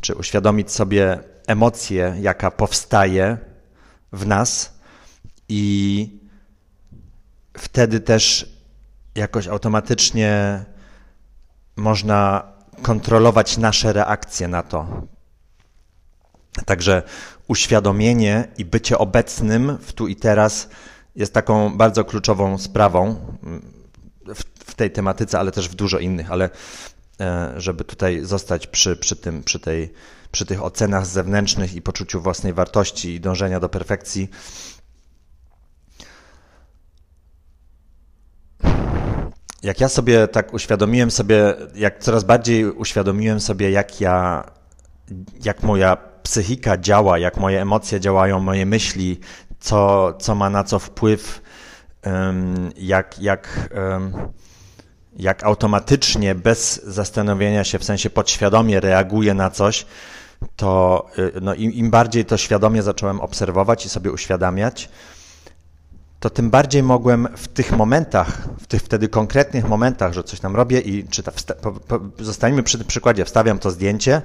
czy 0.00 0.14
uświadomić 0.14 0.72
sobie 0.72 1.18
emocję, 1.46 2.16
jaka 2.20 2.50
powstaje 2.50 3.38
w 4.12 4.26
nas, 4.26 4.74
i 5.48 6.08
wtedy 7.58 8.00
też 8.00 8.54
jakoś 9.14 9.48
automatycznie 9.48 10.64
można 11.76 12.52
kontrolować 12.82 13.58
nasze 13.58 13.92
reakcje 13.92 14.48
na 14.48 14.62
to. 14.62 15.02
Także 16.66 17.02
uświadomienie 17.48 18.48
i 18.58 18.64
bycie 18.64 18.98
obecnym 18.98 19.78
w 19.80 19.92
tu 19.92 20.08
i 20.08 20.16
teraz 20.16 20.68
jest 21.16 21.34
taką 21.34 21.76
bardzo 21.76 22.04
kluczową 22.04 22.58
sprawą 22.58 23.16
w, 24.34 24.42
w 24.70 24.74
tej 24.74 24.90
tematyce, 24.90 25.38
ale 25.38 25.52
też 25.52 25.68
w 25.68 25.74
dużo 25.74 25.98
innych, 25.98 26.30
ale 26.30 26.50
e, 27.20 27.54
żeby 27.56 27.84
tutaj 27.84 28.24
zostać 28.24 28.66
przy, 28.66 28.96
przy, 28.96 29.16
tym, 29.16 29.42
przy, 29.42 29.60
tej, 29.60 29.92
przy 30.32 30.46
tych 30.46 30.62
ocenach 30.62 31.06
zewnętrznych 31.06 31.74
i 31.74 31.82
poczuciu 31.82 32.20
własnej 32.20 32.52
wartości 32.52 33.14
i 33.14 33.20
dążenia 33.20 33.60
do 33.60 33.68
perfekcji. 33.68 34.28
Jak 39.62 39.80
ja 39.80 39.88
sobie 39.88 40.28
tak 40.28 40.54
uświadomiłem 40.54 41.10
sobie, 41.10 41.54
jak 41.74 41.98
coraz 41.98 42.24
bardziej 42.24 42.64
uświadomiłem 42.64 43.40
sobie, 43.40 43.70
jak 43.70 44.00
ja, 44.00 44.44
jak 45.44 45.62
moja 45.62 45.96
psychika 46.24 46.78
działa, 46.78 47.18
jak 47.18 47.36
moje 47.36 47.62
emocje 47.62 48.00
działają, 48.00 48.40
moje 48.40 48.66
myśli, 48.66 49.20
co, 49.64 50.12
co 50.18 50.34
ma 50.34 50.50
na 50.50 50.64
co 50.64 50.78
wpływ, 50.78 51.42
jak, 52.76 53.18
jak, 53.18 53.70
jak 55.16 55.44
automatycznie, 55.44 56.34
bez 56.34 56.84
zastanowienia 56.84 57.64
się, 57.64 57.78
w 57.78 57.84
sensie 57.84 58.10
podświadomie 58.10 58.80
reaguje 58.80 59.34
na 59.34 59.50
coś, 59.50 59.86
to 60.56 61.06
y, 61.18 61.32
no, 61.40 61.54
im, 61.54 61.72
im 61.72 61.90
bardziej 61.90 62.24
to 62.24 62.36
świadomie 62.36 62.82
zacząłem 62.82 63.20
obserwować 63.20 63.86
i 63.86 63.88
sobie 63.88 64.12
uświadamiać, 64.12 64.88
to 66.20 66.30
tym 66.30 66.50
bardziej 66.50 66.82
mogłem 66.82 67.28
w 67.36 67.48
tych 67.48 67.72
momentach, 67.72 68.48
w 68.60 68.66
tych 68.66 68.82
wtedy 68.82 69.08
konkretnych 69.08 69.68
momentach, 69.68 70.12
że 70.12 70.24
coś 70.24 70.40
tam 70.40 70.56
robię 70.56 70.80
i 70.80 71.08
czy 71.08 71.22
ta, 71.22 71.32
po, 71.62 71.72
po, 71.72 72.00
zostańmy 72.18 72.62
przy 72.62 72.78
tym 72.78 72.86
przykładzie, 72.86 73.24
wstawiam 73.24 73.58
to 73.58 73.70
zdjęcie, 73.70 74.22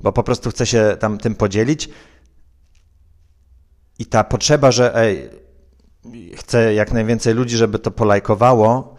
bo 0.00 0.12
po 0.12 0.22
prostu 0.22 0.50
chcę 0.50 0.66
się 0.66 0.96
tam 1.00 1.18
tym 1.18 1.34
podzielić. 1.34 1.88
I 3.98 4.06
ta 4.06 4.24
potrzeba, 4.24 4.72
że 4.72 4.96
ej, 4.96 5.30
chcę 6.36 6.74
jak 6.74 6.92
najwięcej 6.92 7.34
ludzi, 7.34 7.56
żeby 7.56 7.78
to 7.78 7.90
polajkowało, 7.90 8.94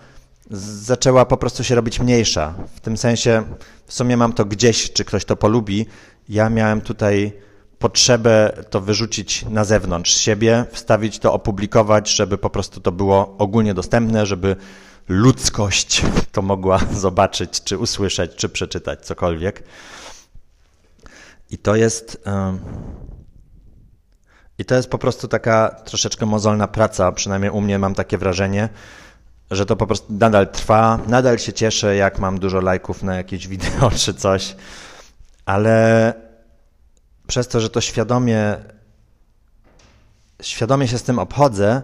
zaczęła 0.51 1.25
po 1.25 1.37
prostu 1.37 1.63
się 1.63 1.75
robić 1.75 1.99
mniejsza. 1.99 2.53
W 2.75 2.79
tym 2.79 2.97
sensie, 2.97 3.43
w 3.85 3.93
sumie 3.93 4.17
mam 4.17 4.33
to 4.33 4.45
gdzieś, 4.45 4.93
czy 4.93 5.05
ktoś 5.05 5.25
to 5.25 5.35
polubi. 5.35 5.85
Ja 6.29 6.49
miałem 6.49 6.81
tutaj 6.81 7.33
potrzebę 7.79 8.63
to 8.69 8.81
wyrzucić 8.81 9.45
na 9.49 9.63
zewnątrz 9.63 10.17
siebie, 10.17 10.65
wstawić 10.71 11.19
to, 11.19 11.33
opublikować, 11.33 12.09
żeby 12.09 12.37
po 12.37 12.49
prostu 12.49 12.81
to 12.81 12.91
było 12.91 13.35
ogólnie 13.37 13.73
dostępne, 13.73 14.25
żeby 14.25 14.55
ludzkość 15.07 16.01
to 16.31 16.41
mogła 16.41 16.79
zobaczyć, 17.05 17.63
czy 17.63 17.77
usłyszeć, 17.77 18.35
czy 18.35 18.49
przeczytać 18.49 19.05
cokolwiek. 19.05 19.63
I 21.51 21.57
to 21.57 21.75
jest, 21.75 22.23
I 24.59 24.65
to 24.65 24.75
jest 24.75 24.89
po 24.89 24.97
prostu 24.97 25.27
taka 25.27 25.69
troszeczkę 25.69 26.25
mozolna 26.25 26.67
praca, 26.67 27.11
przynajmniej 27.11 27.51
u 27.51 27.61
mnie 27.61 27.79
mam 27.79 27.95
takie 27.95 28.17
wrażenie, 28.17 28.69
że 29.51 29.65
to 29.65 29.75
po 29.75 29.87
prostu 29.87 30.13
nadal 30.13 30.47
trwa, 30.47 30.99
nadal 31.07 31.39
się 31.39 31.53
cieszę, 31.53 31.95
jak 31.95 32.19
mam 32.19 32.39
dużo 32.39 32.61
lajków 32.61 33.03
na 33.03 33.15
jakieś 33.15 33.47
wideo 33.51 33.91
czy 33.91 34.13
coś, 34.13 34.55
ale 35.45 36.13
przez 37.27 37.47
to, 37.47 37.59
że 37.59 37.69
to 37.69 37.81
świadomie, 37.81 38.57
świadomie 40.41 40.87
się 40.87 40.97
z 40.97 41.03
tym 41.03 41.19
obchodzę, 41.19 41.81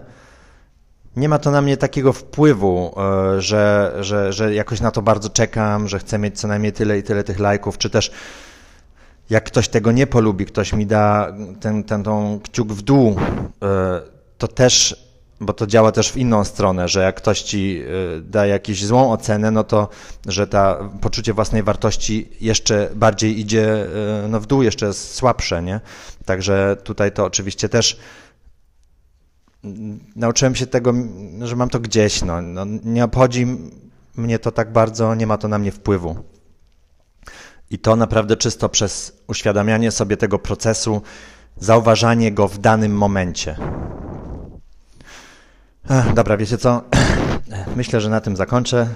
nie 1.16 1.28
ma 1.28 1.38
to 1.38 1.50
na 1.50 1.62
mnie 1.62 1.76
takiego 1.76 2.12
wpływu, 2.12 2.94
e, 2.96 3.40
że, 3.40 3.96
że, 4.00 4.32
że 4.32 4.54
jakoś 4.54 4.80
na 4.80 4.90
to 4.90 5.02
bardzo 5.02 5.30
czekam, 5.30 5.88
że 5.88 5.98
chcę 5.98 6.18
mieć 6.18 6.40
co 6.40 6.48
najmniej 6.48 6.72
tyle 6.72 6.98
i 6.98 7.02
tyle 7.02 7.24
tych 7.24 7.38
lajków, 7.38 7.78
czy 7.78 7.90
też 7.90 8.10
jak 9.32 9.44
ktoś 9.44 9.68
tego 9.68 9.92
nie 9.92 10.06
polubi, 10.06 10.46
ktoś 10.46 10.72
mi 10.72 10.86
da 10.86 11.32
ten, 11.60 11.84
ten 11.84 12.02
tą 12.02 12.40
kciuk 12.42 12.72
w 12.72 12.82
dół, 12.82 13.16
e, 13.62 14.00
to 14.38 14.48
też, 14.48 15.06
bo 15.40 15.52
to 15.52 15.66
działa 15.66 15.92
też 15.92 16.12
w 16.12 16.16
inną 16.16 16.44
stronę, 16.44 16.88
że 16.88 17.02
jak 17.02 17.16
ktoś 17.16 17.42
ci 17.42 17.82
e, 17.82 18.20
da 18.20 18.46
jakąś 18.46 18.84
złą 18.84 19.12
ocenę, 19.12 19.50
no 19.50 19.64
to, 19.64 19.88
że 20.28 20.46
ta 20.46 20.88
poczucie 21.00 21.32
własnej 21.32 21.62
wartości 21.62 22.28
jeszcze 22.40 22.90
bardziej 22.94 23.40
idzie 23.40 23.86
no, 24.28 24.40
w 24.40 24.46
dół, 24.46 24.62
jeszcze 24.62 24.86
jest 24.86 25.14
słabsze, 25.14 25.62
nie? 25.62 25.80
Także 26.24 26.76
tutaj 26.84 27.12
to 27.12 27.24
oczywiście 27.24 27.68
też 27.68 27.98
nauczyłem 30.16 30.54
się 30.54 30.66
tego, 30.66 30.94
że 31.42 31.56
mam 31.56 31.68
to 31.68 31.80
gdzieś. 31.80 32.22
No, 32.22 32.42
no, 32.42 32.64
nie 32.84 33.04
obchodzi 33.04 33.46
mnie 34.16 34.38
to 34.38 34.52
tak 34.52 34.72
bardzo, 34.72 35.14
nie 35.14 35.26
ma 35.26 35.38
to 35.38 35.48
na 35.48 35.58
mnie 35.58 35.72
wpływu. 35.72 36.16
I 37.72 37.78
to 37.78 37.96
naprawdę 37.96 38.36
czysto 38.36 38.68
przez 38.68 39.22
uświadamianie 39.26 39.90
sobie 39.90 40.16
tego 40.16 40.38
procesu, 40.38 41.02
zauważanie 41.56 42.32
go 42.32 42.48
w 42.48 42.58
danym 42.58 42.96
momencie. 42.96 43.56
Ech, 45.90 46.14
dobra, 46.14 46.36
wiecie 46.36 46.58
co? 46.58 46.84
Myślę, 47.76 48.00
że 48.00 48.10
na 48.10 48.20
tym 48.20 48.36
zakończę 48.36 48.88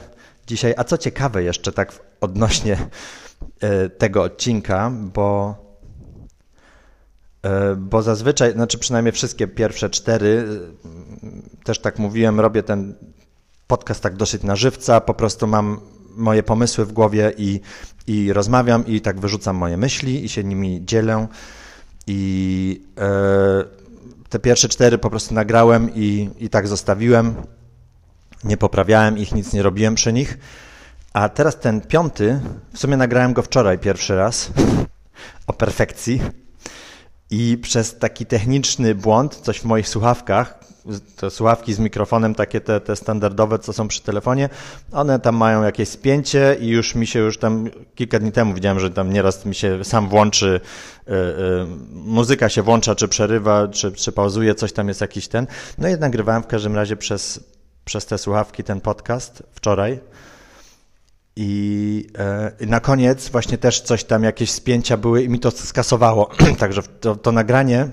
dzisiaj. 0.46 0.74
A 0.76 0.84
co 0.84 0.98
ciekawe 0.98 1.42
jeszcze 1.42 1.72
tak 1.72 1.92
odnośnie 2.20 2.78
e, 3.60 3.88
tego 3.88 4.22
odcinka, 4.22 4.92
bo 5.14 5.66
E, 7.46 7.74
bo 7.76 8.02
zazwyczaj, 8.02 8.52
znaczy 8.52 8.78
przynajmniej 8.78 9.12
wszystkie 9.12 9.48
pierwsze 9.48 9.90
cztery, 9.90 10.44
e, 10.84 11.64
też 11.64 11.78
tak 11.78 11.98
mówiłem, 11.98 12.40
robię 12.40 12.62
ten 12.62 12.94
podcast 13.66 14.02
tak 14.02 14.16
dosyć 14.16 14.42
na 14.42 14.56
żywca, 14.56 15.00
po 15.00 15.14
prostu 15.14 15.46
mam 15.46 15.80
moje 16.16 16.42
pomysły 16.42 16.85
w 16.85 16.92
głowie 16.92 17.33
i, 17.38 17.61
i 18.07 18.33
rozmawiam 18.33 18.87
i 18.87 19.00
tak 19.00 19.20
wyrzucam 19.20 19.57
moje 19.57 19.76
myśli 19.76 20.24
i 20.24 20.29
się 20.29 20.44
nimi 20.44 20.85
dzielę. 20.85 21.26
I 22.07 22.83
e, 22.98 23.64
te 24.29 24.38
pierwsze 24.38 24.68
cztery 24.68 24.98
po 24.98 25.11
prostu 25.11 25.35
nagrałem 25.35 25.94
i, 25.94 26.31
i 26.38 26.48
tak 26.48 26.68
zostawiłem, 26.68 27.35
nie 28.44 28.57
poprawiałem 28.57 29.18
ich, 29.18 29.35
nic 29.35 29.52
nie 29.52 29.62
robiłem 29.62 29.94
przy 29.94 30.12
nich, 30.12 30.38
a 31.12 31.29
teraz 31.29 31.59
ten 31.59 31.81
piąty, 31.81 32.40
w 32.72 32.79
sumie 32.79 32.96
nagrałem 32.96 33.33
go 33.33 33.42
wczoraj 33.42 33.79
pierwszy 33.79 34.16
raz 34.16 34.50
o 35.46 35.52
perfekcji, 35.52 36.20
i 37.30 37.58
przez 37.62 37.98
taki 37.98 38.26
techniczny 38.26 38.94
błąd, 38.94 39.34
coś 39.34 39.58
w 39.60 39.64
moich 39.64 39.88
słuchawkach, 39.88 40.58
te 41.16 41.30
słuchawki 41.30 41.74
z 41.74 41.78
mikrofonem, 41.78 42.34
takie 42.34 42.60
te, 42.60 42.80
te 42.80 42.96
standardowe, 42.96 43.58
co 43.58 43.72
są 43.72 43.88
przy 43.88 44.02
telefonie, 44.02 44.48
one 44.92 45.20
tam 45.20 45.36
mają 45.36 45.62
jakieś 45.62 45.88
spięcie 45.88 46.56
i 46.60 46.68
już 46.68 46.94
mi 46.94 47.06
się 47.06 47.18
już 47.18 47.38
tam 47.38 47.68
kilka 47.94 48.18
dni 48.18 48.32
temu 48.32 48.54
widziałem, 48.54 48.80
że 48.80 48.90
tam 48.90 49.12
nieraz 49.12 49.44
mi 49.46 49.54
się 49.54 49.84
sam 49.84 50.08
włączy, 50.08 50.60
yy, 51.06 51.14
yy, 51.14 51.66
muzyka 51.90 52.48
się 52.48 52.62
włącza, 52.62 52.94
czy 52.94 53.08
przerywa, 53.08 53.68
czy, 53.68 53.92
czy 53.92 54.12
pauzuje, 54.12 54.54
coś 54.54 54.72
tam 54.72 54.88
jest 54.88 55.00
jakiś 55.00 55.28
ten. 55.28 55.46
No 55.78 55.88
i 55.88 55.96
nagrywałem 55.96 56.42
w 56.42 56.46
każdym 56.46 56.74
razie 56.74 56.96
przez, 56.96 57.40
przez 57.84 58.06
te 58.06 58.18
słuchawki 58.18 58.64
ten 58.64 58.80
podcast 58.80 59.42
wczoraj. 59.52 60.00
I 61.37 62.07
e, 62.18 62.66
na 62.66 62.81
koniec 62.81 63.29
właśnie 63.29 63.59
też 63.59 63.81
coś 63.81 64.05
tam, 64.05 64.22
jakieś 64.22 64.51
spięcia 64.51 64.96
były 64.96 65.22
i 65.22 65.29
mi 65.29 65.40
to 65.40 65.51
skasowało. 65.51 66.31
Także 66.59 66.83
to, 66.83 67.16
to 67.16 67.33
nagranie 67.33 67.88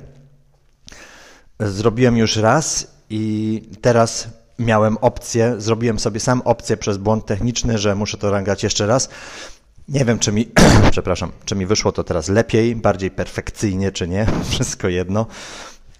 zrobiłem 1.59 2.17
już 2.17 2.37
raz 2.37 2.87
i 3.09 3.61
teraz 3.81 4.27
miałem 4.59 4.97
opcję, 4.97 5.55
zrobiłem 5.57 5.99
sobie 5.99 6.19
sam 6.19 6.41
opcję 6.45 6.77
przez 6.77 6.97
błąd 6.97 7.25
techniczny, 7.25 7.77
że 7.77 7.95
muszę 7.95 8.17
to 8.17 8.31
nagrać 8.31 8.63
jeszcze 8.63 8.87
raz. 8.87 9.09
Nie 9.87 10.05
wiem, 10.05 10.19
czy 10.19 10.31
mi, 10.31 10.49
przepraszam, 10.91 11.31
czy 11.45 11.55
mi 11.55 11.65
wyszło 11.65 11.91
to 11.91 12.03
teraz 12.03 12.29
lepiej, 12.29 12.75
bardziej 12.75 13.11
perfekcyjnie, 13.11 13.91
czy 13.91 14.07
nie, 14.07 14.25
wszystko 14.49 14.87
jedno 14.89 15.25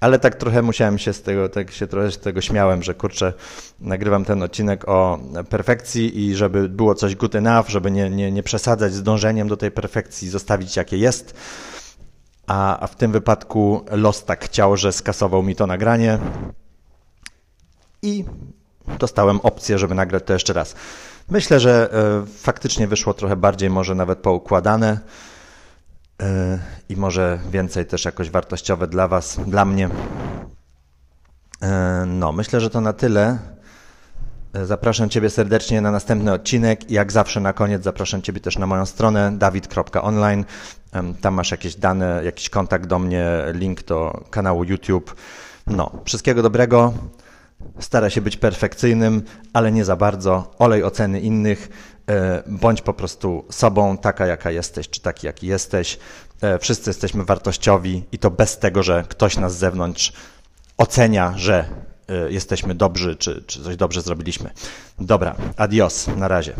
ale 0.03 0.19
tak 0.19 0.35
trochę 0.35 0.61
musiałem 0.61 0.97
się 0.97 1.13
z 1.13 1.21
tego, 1.21 1.49
tak 1.49 1.71
się 1.71 1.87
trochę 1.87 2.11
z 2.11 2.19
tego 2.19 2.41
śmiałem, 2.41 2.83
że 2.83 2.93
kurczę, 2.93 3.33
nagrywam 3.79 4.25
ten 4.25 4.43
odcinek 4.43 4.89
o 4.89 5.19
perfekcji 5.49 6.25
i 6.25 6.35
żeby 6.35 6.69
było 6.69 6.95
coś 6.95 7.15
good 7.15 7.35
enough, 7.35 7.69
żeby 7.69 7.91
nie, 7.91 8.09
nie, 8.09 8.31
nie 8.31 8.43
przesadzać 8.43 8.93
z 8.93 9.03
dążeniem 9.03 9.47
do 9.47 9.57
tej 9.57 9.71
perfekcji, 9.71 10.29
zostawić 10.29 10.75
jakie 10.75 10.97
jest. 10.97 11.33
A, 12.47 12.79
a 12.79 12.87
w 12.87 12.95
tym 12.95 13.11
wypadku 13.11 13.85
los 13.91 14.25
tak 14.25 14.45
chciał, 14.45 14.77
że 14.77 14.91
skasował 14.91 15.43
mi 15.43 15.55
to 15.55 15.67
nagranie 15.67 16.19
i 18.01 18.25
dostałem 18.99 19.39
opcję, 19.39 19.79
żeby 19.79 19.95
nagrać 19.95 20.23
to 20.25 20.33
jeszcze 20.33 20.53
raz. 20.53 20.75
Myślę, 21.29 21.59
że 21.59 21.89
y, 22.23 22.37
faktycznie 22.37 22.87
wyszło 22.87 23.13
trochę 23.13 23.35
bardziej, 23.35 23.69
może 23.69 23.95
nawet 23.95 24.19
poukładane. 24.19 24.99
E, 26.21 26.60
i 26.89 26.97
może 26.97 27.39
więcej 27.52 27.86
też 27.86 28.06
jakoś 28.06 28.30
wartościowe 28.30 28.88
dla 28.88 29.08
Was, 29.08 29.39
dla 29.47 29.65
mnie. 29.65 29.89
E, 31.62 32.04
no, 32.08 32.32
myślę, 32.32 32.62
że 32.62 32.69
to 32.69 32.82
na 32.82 32.93
tyle. 32.93 33.38
E, 34.54 34.65
zapraszam 34.65 35.10
Ciebie 35.10 35.30
serdecznie 35.30 35.82
na 35.82 35.91
następny 35.91 36.34
odcinek 36.34 36.91
jak 36.91 37.12
zawsze 37.12 37.39
na 37.39 37.54
koniec 37.54 37.84
zapraszam 37.84 38.21
Ciebie 38.21 38.39
też 38.39 38.58
na 38.58 38.67
moją 38.67 38.86
stronę 38.86 39.38
dawid.online. 39.38 40.45
Tam 41.21 41.34
masz 41.34 41.52
jakieś 41.52 41.76
dane, 41.76 42.21
jakiś 42.26 42.49
kontakt 42.49 42.86
do 42.86 42.99
mnie, 42.99 43.28
link 43.54 43.84
do 43.84 44.23
kanału 44.30 44.63
YouTube. 44.63 45.15
No, 45.67 45.91
wszystkiego 46.06 46.41
dobrego. 46.41 46.93
Stara 47.80 48.10
się 48.10 48.21
być 48.21 48.38
perfekcyjnym, 48.38 49.23
ale 49.54 49.71
nie 49.71 49.86
za 49.86 49.95
bardzo. 49.95 50.52
Olej 50.60 50.84
oceny 50.84 51.19
innych. 51.19 51.69
E, 52.09 52.43
bądź 52.47 52.81
po 52.81 52.93
prostu 52.93 53.45
sobą, 53.49 53.97
taka 53.97 54.25
jaka 54.25 54.51
jesteś, 54.51 54.89
czy 54.89 55.01
taki 55.01 55.27
jaki 55.27 55.47
jesteś. 55.47 55.99
E, 56.41 56.59
wszyscy 56.59 56.89
jesteśmy 56.89 57.23
wartościowi 57.25 58.03
i 58.11 58.19
to 58.19 58.31
bez 58.31 58.57
tego, 58.57 58.83
że 58.83 59.03
ktoś 59.09 59.37
nas 59.37 59.55
z 59.55 59.57
zewnątrz 59.57 60.13
ocenia, 60.77 61.33
że 61.35 61.65
e, 62.07 62.31
jesteśmy 62.31 62.75
dobrzy, 62.75 63.15
czy, 63.15 63.43
czy 63.47 63.63
coś 63.63 63.75
dobrze 63.75 64.01
zrobiliśmy. 64.01 64.49
Dobra, 64.99 65.35
adios, 65.57 66.07
na 66.07 66.27
razie. 66.27 66.53